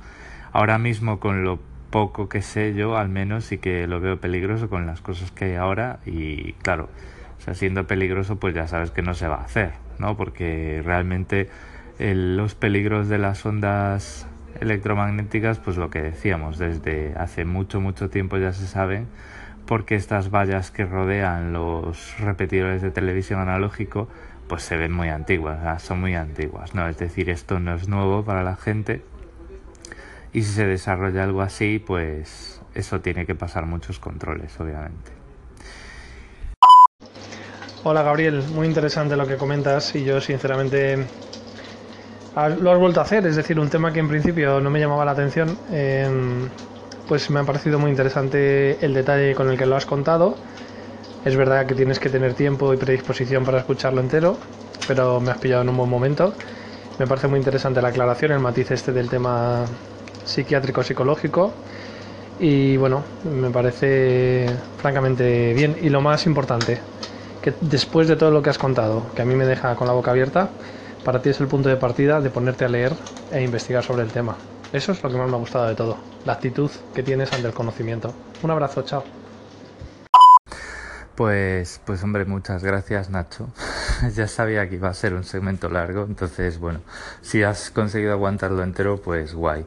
ahora 0.54 0.78
mismo 0.78 1.20
con 1.20 1.44
lo 1.44 1.60
poco 1.94 2.28
que 2.28 2.42
sé 2.42 2.74
yo, 2.74 2.98
al 2.98 3.08
menos 3.08 3.46
sí 3.46 3.60
que 3.60 3.86
lo 3.86 4.00
veo 4.00 4.20
peligroso 4.20 4.68
con 4.68 4.88
las 4.88 5.00
cosas 5.00 5.30
que 5.30 5.46
hay 5.46 5.54
ahora 5.54 6.00
y 6.08 6.54
claro, 6.54 6.90
o 7.38 7.42
sea, 7.42 7.54
siendo 7.54 7.86
peligroso 7.86 8.38
pues 8.38 8.56
ya 8.56 8.68
sabes 8.68 8.90
que 8.90 9.04
no 9.04 9.14
se 9.14 9.28
va 9.28 9.36
a 9.36 9.44
hacer, 9.44 9.74
¿no? 10.00 10.18
Porque 10.18 10.82
realmente 10.84 11.50
los 12.00 12.56
peligros 12.56 13.10
de 13.10 13.20
las 13.20 13.46
ondas 13.46 14.26
electromagnéticas, 14.60 15.60
pues 15.60 15.78
lo 15.78 15.90
que 15.90 16.02
decíamos, 16.02 16.58
desde 16.58 17.14
hace 17.18 17.46
mucho, 17.46 17.82
mucho 17.82 18.10
tiempo 18.10 18.38
ya 18.38 18.54
se 18.54 18.68
saben, 18.68 19.08
porque 19.66 19.96
estas 19.96 20.30
vallas 20.30 20.72
que 20.72 20.86
rodean 20.86 21.54
los 21.54 22.20
repetidores 22.20 22.82
de 22.82 22.92
televisión 22.92 23.40
analógico, 23.40 24.08
pues 24.48 24.64
se 24.64 24.78
ven 24.78 24.92
muy 24.92 25.10
antiguas, 25.10 25.82
son 25.82 26.02
muy 26.02 26.16
antiguas, 26.16 26.76
¿no? 26.76 26.88
Es 26.88 26.98
decir, 26.98 27.30
esto 27.30 27.60
no 27.60 27.76
es 27.76 27.88
nuevo 27.88 28.24
para 28.24 28.44
la 28.44 28.56
gente 28.56 29.02
y 30.34 30.42
si 30.42 30.52
se 30.54 30.66
desarrolla 30.66 31.24
algo 31.24 31.42
así, 31.42 31.80
pues 31.80 32.62
eso 32.74 33.02
tiene 33.02 33.26
que 33.26 33.36
pasar 33.36 33.66
muchos 33.66 34.00
controles, 34.00 34.60
obviamente. 34.60 35.12
Hola 37.84 38.02
Gabriel, 38.02 38.44
muy 38.54 38.68
interesante 38.68 39.16
lo 39.16 39.28
que 39.28 39.36
comentas 39.36 39.94
y 39.96 40.04
yo 40.06 40.22
sinceramente 40.22 41.06
lo 42.36 42.72
has 42.72 42.80
vuelto 42.80 43.00
a 43.00 43.04
hacer, 43.04 43.26
es 43.28 43.36
decir, 43.36 43.60
un 43.60 43.70
tema 43.70 43.94
que 43.94 44.00
en 44.00 44.08
principio 44.08 44.60
no 44.60 44.70
me 44.70 44.80
llamaba 44.80 45.06
la 45.06 45.12
atención, 45.12 45.58
em, 45.72 46.50
pues 47.08 47.30
me 47.30 47.40
ha 47.40 47.44
parecido 47.44 47.78
muy 47.80 47.92
interesante 47.92 48.84
el 48.84 48.94
detalle 48.94 49.36
con 49.36 49.50
el 49.50 49.58
que 49.58 49.66
lo 49.66 49.76
has 49.76 49.86
contado. 49.86 50.36
Es 51.26 51.36
verdad 51.36 51.66
que 51.66 51.76
tienes 51.76 52.00
que 52.00 52.10
tener 52.10 52.34
tiempo 52.34 52.74
y 52.74 52.78
predisposición 52.78 53.46
para 53.46 53.60
escucharlo 53.60 54.02
entero, 54.02 54.38
pero 54.88 55.20
me 55.20 55.32
has 55.32 55.38
pillado 55.38 55.62
en 55.62 55.70
un 55.70 55.78
buen 55.78 55.90
momento. 55.90 56.34
Me 57.00 57.08
parece 57.08 57.28
muy 57.28 57.40
interesante 57.40 57.82
la 57.82 57.90
aclaración, 57.90 58.32
el 58.32 58.40
matiz 58.40 58.72
este 58.72 58.92
del 58.92 59.10
tema 59.10 59.66
psiquiátrico-psicológico. 60.26 61.54
Y 62.40 62.78
bueno, 62.78 63.04
me 63.24 63.52
parece 63.52 64.48
francamente 64.78 65.54
bien. 65.54 65.78
Y 65.82 65.90
lo 65.90 66.02
más 66.02 66.26
importante, 66.26 66.80
que 67.42 67.54
después 67.62 68.08
de 68.08 68.16
todo 68.16 68.32
lo 68.32 68.42
que 68.42 68.50
has 68.50 68.58
contado, 68.58 69.04
que 69.16 69.22
a 69.22 69.26
mí 69.26 69.36
me 69.36 69.46
deja 69.46 69.76
con 69.76 69.88
la 69.88 69.94
boca 69.94 70.12
abierta, 70.12 70.50
para 71.04 71.22
ti 71.22 71.30
es 71.30 71.40
el 71.42 71.48
punto 71.48 71.70
de 71.70 71.76
partida 71.76 72.22
de 72.22 72.30
ponerte 72.30 72.66
a 72.66 72.70
leer 72.70 72.94
e 73.32 73.44
investigar 73.44 73.84
sobre 73.84 74.04
el 74.04 74.12
tema. 74.12 74.38
Eso 74.72 74.92
es 74.92 75.04
lo 75.04 75.10
que 75.10 75.18
más 75.18 75.30
me 75.30 75.36
ha 75.36 75.40
gustado 75.40 75.68
de 75.68 75.76
todo, 75.76 75.98
la 76.26 76.34
actitud 76.34 76.72
que 76.96 77.04
tienes 77.04 77.32
ante 77.34 77.48
el 77.48 77.54
conocimiento. 77.54 78.14
Un 78.42 78.52
abrazo, 78.52 78.82
chao. 78.84 79.04
Pues, 81.16 81.80
pues 81.86 82.04
hombre, 82.04 82.26
muchas 82.26 82.64
gracias 82.64 83.10
Nacho. 83.10 83.50
ya 84.16 84.28
sabía 84.28 84.68
que 84.68 84.76
iba 84.76 84.90
a 84.90 84.94
ser 84.94 85.14
un 85.14 85.24
segmento 85.24 85.70
largo, 85.70 86.06
entonces 86.06 86.58
bueno, 86.58 86.80
si 87.22 87.44
has 87.44 87.70
conseguido 87.70 88.14
aguantarlo 88.14 88.64
entero, 88.64 89.00
pues 89.00 89.34
guay. 89.34 89.66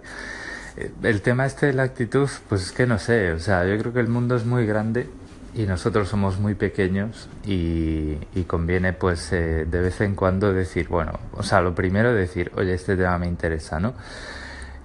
Eh, 0.77 0.91
el 1.03 1.23
tema 1.23 1.47
este 1.47 1.67
de 1.67 1.75
la 1.75 1.85
actitud, 1.85 2.29
pues 2.49 2.63
es 2.63 2.73
que 2.73 2.87
no 2.87 2.99
sé, 2.99 3.33
o 3.33 3.39
sea, 3.39 3.65
yo 3.65 3.79
creo 3.79 3.93
que 3.93 4.01
el 4.01 4.09
mundo 4.09 4.35
es 4.37 4.45
muy 4.45 4.67
grande 4.67 5.09
y 5.57 5.65
nosotros 5.65 6.11
somos 6.11 6.39
muy 6.39 6.55
pequeños 6.55 7.31
y, 7.47 8.17
conviene 8.47 8.93
pues 8.93 9.33
eh, 9.33 9.67
de 9.69 9.81
vez 9.81 10.01
en 10.03 10.15
cuando 10.15 10.53
decir, 10.53 10.89
bueno, 10.89 11.19
o 11.33 11.43
sea, 11.43 11.63
lo 11.63 11.75
primero 11.75 12.13
decir, 12.15 12.53
oye, 12.57 12.75
este 12.75 12.95
tema 12.95 13.19
me 13.19 13.27
interesa, 13.27 13.81
¿no? 13.81 13.95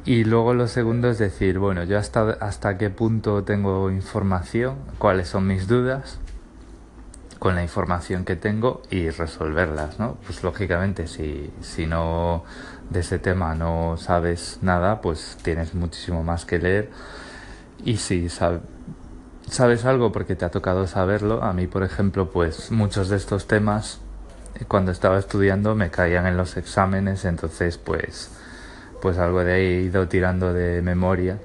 Y 0.05 0.23
luego 0.23 0.53
lo 0.53 0.67
segundo 0.67 1.09
es 1.09 1.19
decir, 1.19 1.59
bueno, 1.59 1.83
yo 1.83 1.99
hasta, 1.99 2.31
hasta 2.39 2.77
qué 2.77 2.89
punto 2.89 3.43
tengo 3.43 3.91
información, 3.91 4.77
cuáles 4.97 5.27
son 5.27 5.45
mis 5.45 5.67
dudas 5.67 6.19
con 7.37 7.55
la 7.55 7.63
información 7.63 8.23
que 8.23 8.37
tengo 8.37 8.81
y 8.89 9.09
resolverlas, 9.09 9.99
¿no? 9.99 10.17
Pues 10.25 10.41
lógicamente 10.41 11.05
si, 11.05 11.51
si 11.61 11.85
no 11.85 12.45
de 12.89 13.01
ese 13.01 13.19
tema 13.19 13.55
no 13.55 13.97
sabes 13.97 14.59
nada, 14.61 15.01
pues 15.01 15.37
tienes 15.43 15.75
muchísimo 15.75 16.23
más 16.23 16.45
que 16.45 16.59
leer 16.59 16.89
y 17.83 17.97
si 17.97 18.29
sabes 19.49 19.85
algo 19.85 20.11
porque 20.11 20.35
te 20.35 20.45
ha 20.45 20.51
tocado 20.51 20.87
saberlo. 20.87 21.43
A 21.43 21.53
mí, 21.53 21.67
por 21.67 21.83
ejemplo, 21.83 22.29
pues 22.29 22.71
muchos 22.71 23.09
de 23.09 23.17
estos 23.17 23.47
temas 23.47 23.99
eh, 24.55 24.65
cuando 24.67 24.91
estaba 24.91 25.19
estudiando 25.19 25.75
me 25.75 25.89
caían 25.89 26.25
en 26.27 26.37
los 26.37 26.57
exámenes, 26.57 27.25
entonces 27.25 27.77
pues 27.77 28.29
pues 29.01 29.17
algo 29.17 29.43
de 29.43 29.53
ahí 29.53 29.65
he 29.65 29.81
ido 29.81 30.07
tirando 30.07 30.53
de 30.53 30.81
memoria 30.83 31.39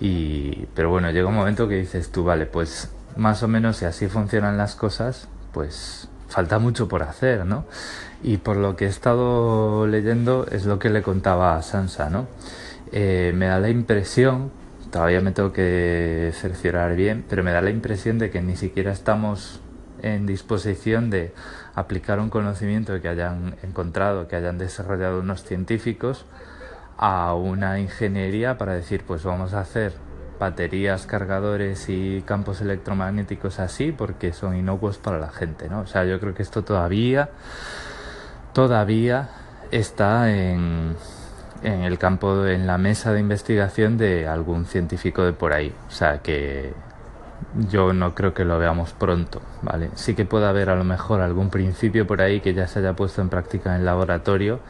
y 0.00 0.66
pero 0.74 0.90
bueno, 0.90 1.10
llega 1.10 1.28
un 1.28 1.34
momento 1.34 1.68
que 1.68 1.76
dices 1.76 2.10
tú, 2.10 2.24
vale, 2.24 2.46
pues 2.46 2.90
más 3.16 3.42
o 3.42 3.48
menos 3.48 3.78
si 3.78 3.84
así 3.84 4.08
funcionan 4.08 4.58
las 4.58 4.74
cosas, 4.74 5.28
pues 5.52 6.08
falta 6.28 6.58
mucho 6.58 6.88
por 6.88 7.02
hacer, 7.02 7.46
¿no? 7.46 7.64
Y 8.22 8.38
por 8.38 8.56
lo 8.56 8.76
que 8.76 8.86
he 8.86 8.88
estado 8.88 9.86
leyendo 9.86 10.46
es 10.50 10.66
lo 10.66 10.78
que 10.78 10.90
le 10.90 11.02
contaba 11.02 11.56
a 11.56 11.62
Sansa, 11.62 12.10
¿no? 12.10 12.26
Eh, 12.92 13.32
me 13.34 13.46
da 13.46 13.58
la 13.60 13.68
impresión 13.68 14.50
todavía 14.90 15.20
me 15.20 15.32
tengo 15.32 15.52
que 15.52 16.32
cerciorar 16.34 16.94
bien, 16.96 17.24
pero 17.28 17.42
me 17.42 17.52
da 17.52 17.60
la 17.60 17.70
impresión 17.70 18.18
de 18.18 18.30
que 18.30 18.40
ni 18.42 18.56
siquiera 18.56 18.92
estamos 18.92 19.60
en 20.02 20.26
disposición 20.26 21.10
de 21.10 21.32
aplicar 21.74 22.20
un 22.20 22.30
conocimiento 22.30 23.00
que 23.00 23.08
hayan 23.08 23.56
encontrado, 23.62 24.28
que 24.28 24.36
hayan 24.36 24.58
desarrollado 24.58 25.20
unos 25.20 25.42
científicos 25.42 26.26
a 26.98 27.34
una 27.34 27.78
ingeniería 27.78 28.58
para 28.58 28.74
decir, 28.74 29.04
pues 29.06 29.24
vamos 29.24 29.52
a 29.54 29.60
hacer 29.60 29.94
baterías, 30.38 31.06
cargadores 31.06 31.88
y 31.88 32.22
campos 32.26 32.60
electromagnéticos 32.60 33.58
así 33.58 33.92
porque 33.92 34.32
son 34.32 34.56
inocuos 34.56 34.98
para 34.98 35.18
la 35.18 35.30
gente, 35.30 35.68
¿no? 35.68 35.80
O 35.80 35.86
sea, 35.86 36.04
yo 36.04 36.20
creo 36.20 36.34
que 36.34 36.42
esto 36.42 36.62
todavía 36.62 37.30
todavía 38.52 39.28
está 39.70 40.32
en 40.32 40.96
en 41.62 41.82
el 41.82 41.98
campo, 41.98 42.46
en 42.46 42.66
la 42.66 42.78
mesa 42.78 43.12
de 43.12 43.20
investigación 43.20 43.98
de 43.98 44.26
algún 44.26 44.66
científico 44.66 45.24
de 45.24 45.32
por 45.32 45.52
ahí. 45.52 45.74
O 45.88 45.90
sea 45.90 46.18
que 46.18 46.72
yo 47.68 47.92
no 47.92 48.14
creo 48.14 48.34
que 48.34 48.44
lo 48.44 48.58
veamos 48.58 48.92
pronto, 48.92 49.40
¿vale? 49.62 49.90
Sí 49.94 50.14
que 50.14 50.24
puede 50.24 50.46
haber 50.46 50.70
a 50.70 50.76
lo 50.76 50.84
mejor 50.84 51.20
algún 51.20 51.50
principio 51.50 52.06
por 52.06 52.20
ahí 52.20 52.40
que 52.40 52.54
ya 52.54 52.66
se 52.66 52.80
haya 52.80 52.94
puesto 52.94 53.22
en 53.22 53.28
práctica 53.28 53.70
en 53.74 53.80
el 53.80 53.86
laboratorio, 53.86 54.60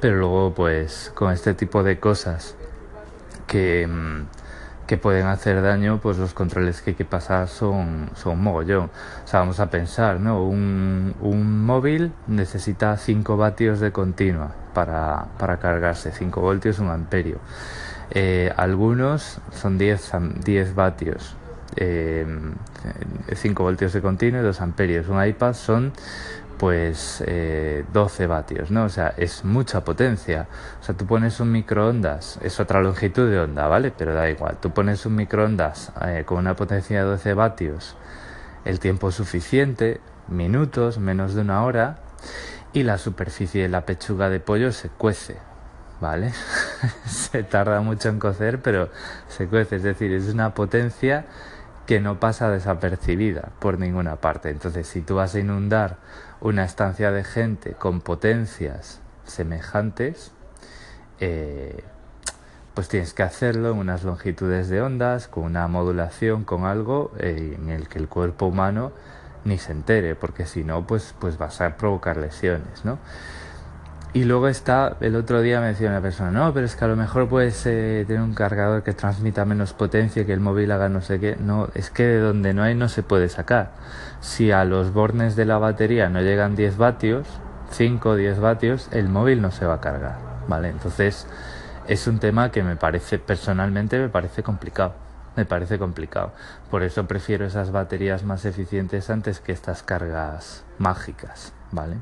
pero 0.00 0.16
luego 0.16 0.54
pues 0.54 1.12
con 1.14 1.32
este 1.32 1.54
tipo 1.54 1.82
de 1.82 1.98
cosas 1.98 2.56
que, 3.46 3.86
mm, 3.86 4.86
que 4.86 4.98
pueden 4.98 5.26
hacer 5.26 5.62
daño, 5.62 5.98
pues 6.00 6.18
los 6.18 6.34
controles 6.34 6.82
que 6.82 6.90
hay 6.90 6.96
que 6.96 7.04
pasar 7.04 7.48
son, 7.48 8.10
son 8.14 8.40
mogollón. 8.42 8.90
O 9.24 9.26
sea, 9.26 9.40
vamos 9.40 9.60
a 9.60 9.70
pensar, 9.70 10.20
¿no? 10.20 10.42
Un, 10.44 11.14
un 11.20 11.64
móvil 11.64 12.12
necesita 12.26 12.96
5 12.96 13.36
vatios 13.36 13.80
de 13.80 13.92
continua 13.92 14.65
para, 14.76 15.28
para 15.38 15.56
cargarse, 15.56 16.12
5 16.12 16.38
voltios, 16.38 16.80
un 16.80 16.90
amperio. 16.90 17.38
Eh, 18.10 18.52
algunos 18.58 19.38
son 19.50 19.78
10, 19.78 20.12
10 20.44 20.74
vatios, 20.74 21.34
eh, 21.76 22.26
5 23.34 23.62
voltios 23.62 23.94
de 23.94 24.02
continuo 24.02 24.42
y 24.42 24.44
2 24.44 24.60
amperios. 24.60 25.08
Un 25.08 25.24
iPad 25.24 25.54
son 25.54 25.92
pues 26.58 27.24
eh, 27.26 27.86
12 27.90 28.26
vatios, 28.26 28.70
¿no? 28.70 28.84
O 28.84 28.90
sea, 28.90 29.14
es 29.16 29.46
mucha 29.46 29.82
potencia. 29.82 30.46
O 30.78 30.84
sea, 30.84 30.94
tú 30.94 31.06
pones 31.06 31.40
un 31.40 31.52
microondas, 31.52 32.38
es 32.42 32.60
otra 32.60 32.82
longitud 32.82 33.30
de 33.30 33.40
onda, 33.40 33.68
¿vale? 33.68 33.94
Pero 33.96 34.12
da 34.12 34.28
igual. 34.28 34.58
Tú 34.60 34.72
pones 34.72 35.06
un 35.06 35.16
microondas 35.16 35.90
eh, 36.04 36.24
con 36.26 36.36
una 36.36 36.54
potencia 36.54 36.98
de 36.98 37.04
12 37.06 37.32
vatios, 37.32 37.96
el 38.66 38.78
tiempo 38.78 39.10
suficiente, 39.10 40.02
minutos, 40.28 40.98
menos 40.98 41.34
de 41.34 41.40
una 41.40 41.64
hora, 41.64 41.96
y 42.72 42.82
la 42.82 42.98
superficie 42.98 43.62
de 43.62 43.68
la 43.68 43.86
pechuga 43.86 44.28
de 44.28 44.40
pollo 44.40 44.72
se 44.72 44.88
cuece, 44.88 45.36
¿vale? 46.00 46.32
se 47.06 47.42
tarda 47.42 47.80
mucho 47.80 48.08
en 48.08 48.18
cocer, 48.18 48.60
pero 48.60 48.90
se 49.28 49.46
cuece. 49.46 49.76
Es 49.76 49.82
decir, 49.82 50.12
es 50.12 50.32
una 50.32 50.54
potencia 50.54 51.26
que 51.86 52.00
no 52.00 52.20
pasa 52.20 52.50
desapercibida 52.50 53.50
por 53.60 53.78
ninguna 53.78 54.16
parte. 54.16 54.50
Entonces, 54.50 54.86
si 54.86 55.00
tú 55.02 55.16
vas 55.16 55.34
a 55.34 55.40
inundar 55.40 55.96
una 56.40 56.64
estancia 56.64 57.12
de 57.12 57.24
gente 57.24 57.72
con 57.72 58.00
potencias 58.00 59.00
semejantes, 59.24 60.32
eh, 61.20 61.84
pues 62.74 62.88
tienes 62.88 63.14
que 63.14 63.22
hacerlo 63.22 63.70
en 63.70 63.78
unas 63.78 64.04
longitudes 64.04 64.68
de 64.68 64.82
ondas, 64.82 65.28
con 65.28 65.44
una 65.44 65.66
modulación, 65.66 66.44
con 66.44 66.64
algo 66.64 67.12
eh, 67.18 67.56
en 67.56 67.70
el 67.70 67.88
que 67.88 67.98
el 67.98 68.08
cuerpo 68.08 68.46
humano 68.46 68.92
ni 69.46 69.58
se 69.58 69.72
entere, 69.72 70.14
porque 70.14 70.44
si 70.44 70.64
no, 70.64 70.86
pues, 70.86 71.14
pues 71.18 71.38
vas 71.38 71.60
a 71.60 71.76
provocar 71.76 72.16
lesiones, 72.16 72.84
¿no? 72.84 72.98
Y 74.12 74.24
luego 74.24 74.48
está, 74.48 74.96
el 75.00 75.14
otro 75.14 75.42
día 75.42 75.60
me 75.60 75.66
decía 75.66 75.90
una 75.90 76.00
persona, 76.00 76.30
no, 76.30 76.54
pero 76.54 76.64
es 76.64 76.74
que 76.74 76.84
a 76.86 76.88
lo 76.88 76.96
mejor 76.96 77.28
puedes 77.28 77.66
eh, 77.66 78.02
tener 78.06 78.22
un 78.22 78.32
cargador 78.32 78.82
que 78.82 78.94
transmita 78.94 79.44
menos 79.44 79.74
potencia, 79.74 80.24
que 80.24 80.32
el 80.32 80.40
móvil 80.40 80.70
haga 80.72 80.88
no 80.88 81.02
sé 81.02 81.20
qué. 81.20 81.36
No, 81.38 81.68
es 81.74 81.90
que 81.90 82.04
de 82.04 82.20
donde 82.20 82.54
no 82.54 82.62
hay 82.62 82.74
no 82.74 82.88
se 82.88 83.02
puede 83.02 83.28
sacar. 83.28 83.72
Si 84.20 84.52
a 84.52 84.64
los 84.64 84.94
bornes 84.94 85.36
de 85.36 85.44
la 85.44 85.58
batería 85.58 86.08
no 86.08 86.22
llegan 86.22 86.56
10 86.56 86.78
vatios, 86.78 87.26
5 87.72 88.08
o 88.08 88.16
10 88.16 88.40
vatios, 88.40 88.88
el 88.90 89.10
móvil 89.10 89.42
no 89.42 89.50
se 89.50 89.66
va 89.66 89.74
a 89.74 89.80
cargar, 89.82 90.16
¿vale? 90.48 90.70
Entonces 90.70 91.26
es 91.86 92.06
un 92.06 92.18
tema 92.18 92.50
que 92.50 92.62
me 92.62 92.76
parece, 92.76 93.18
personalmente 93.18 93.98
me 93.98 94.08
parece 94.08 94.42
complicado. 94.42 95.05
Me 95.36 95.44
parece 95.44 95.78
complicado. 95.78 96.32
Por 96.70 96.82
eso 96.82 97.06
prefiero 97.06 97.44
esas 97.46 97.70
baterías 97.70 98.24
más 98.24 98.44
eficientes 98.44 99.10
antes 99.10 99.40
que 99.40 99.52
estas 99.52 99.82
cargas 99.82 100.64
mágicas, 100.78 101.52
¿vale? 101.72 101.96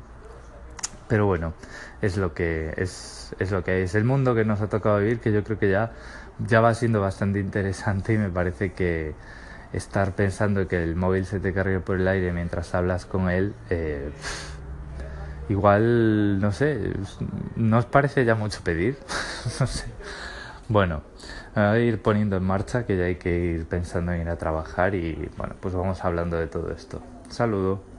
Pero 1.07 1.27
bueno, 1.27 1.53
es 2.01 2.17
lo 2.17 2.33
que 2.33 2.73
es, 2.77 3.35
es 3.37 3.51
lo 3.51 3.63
que 3.63 3.83
es 3.83 3.93
el 3.93 4.05
mundo 4.05 4.33
que 4.33 4.45
nos 4.45 4.61
ha 4.61 4.69
tocado 4.69 4.99
vivir, 4.99 5.19
que 5.19 5.31
yo 5.31 5.43
creo 5.43 5.59
que 5.59 5.69
ya, 5.69 5.91
ya 6.39 6.61
va 6.61 6.73
siendo 6.73 7.01
bastante 7.01 7.39
interesante 7.39 8.13
y 8.13 8.17
me 8.17 8.29
parece 8.29 8.73
que 8.73 9.13
estar 9.73 10.15
pensando 10.15 10.67
que 10.67 10.81
el 10.81 10.95
móvil 10.95 11.25
se 11.25 11.39
te 11.39 11.53
cargue 11.53 11.79
por 11.79 11.99
el 11.99 12.07
aire 12.07 12.31
mientras 12.31 12.73
hablas 12.73 13.05
con 13.05 13.29
él, 13.29 13.53
eh, 13.69 14.11
igual, 15.49 16.39
no 16.39 16.51
sé, 16.51 16.93
¿no 17.55 17.77
os 17.77 17.85
parece 17.85 18.25
ya 18.25 18.35
mucho 18.35 18.61
pedir? 18.63 18.97
no 19.59 19.67
sé. 19.67 19.85
Bueno, 20.67 21.03
a 21.55 21.77
ir 21.79 22.01
poniendo 22.01 22.35
en 22.37 22.43
marcha 22.43 22.85
que 22.85 22.97
ya 22.97 23.05
hay 23.05 23.15
que 23.15 23.35
ir 23.37 23.65
pensando 23.67 24.11
en 24.11 24.21
ir 24.21 24.29
a 24.29 24.37
trabajar 24.37 24.93
y 24.93 25.29
bueno, 25.37 25.55
pues 25.59 25.73
vamos 25.73 26.03
hablando 26.03 26.37
de 26.37 26.47
todo 26.47 26.71
esto. 26.71 27.01
Saludo. 27.29 27.94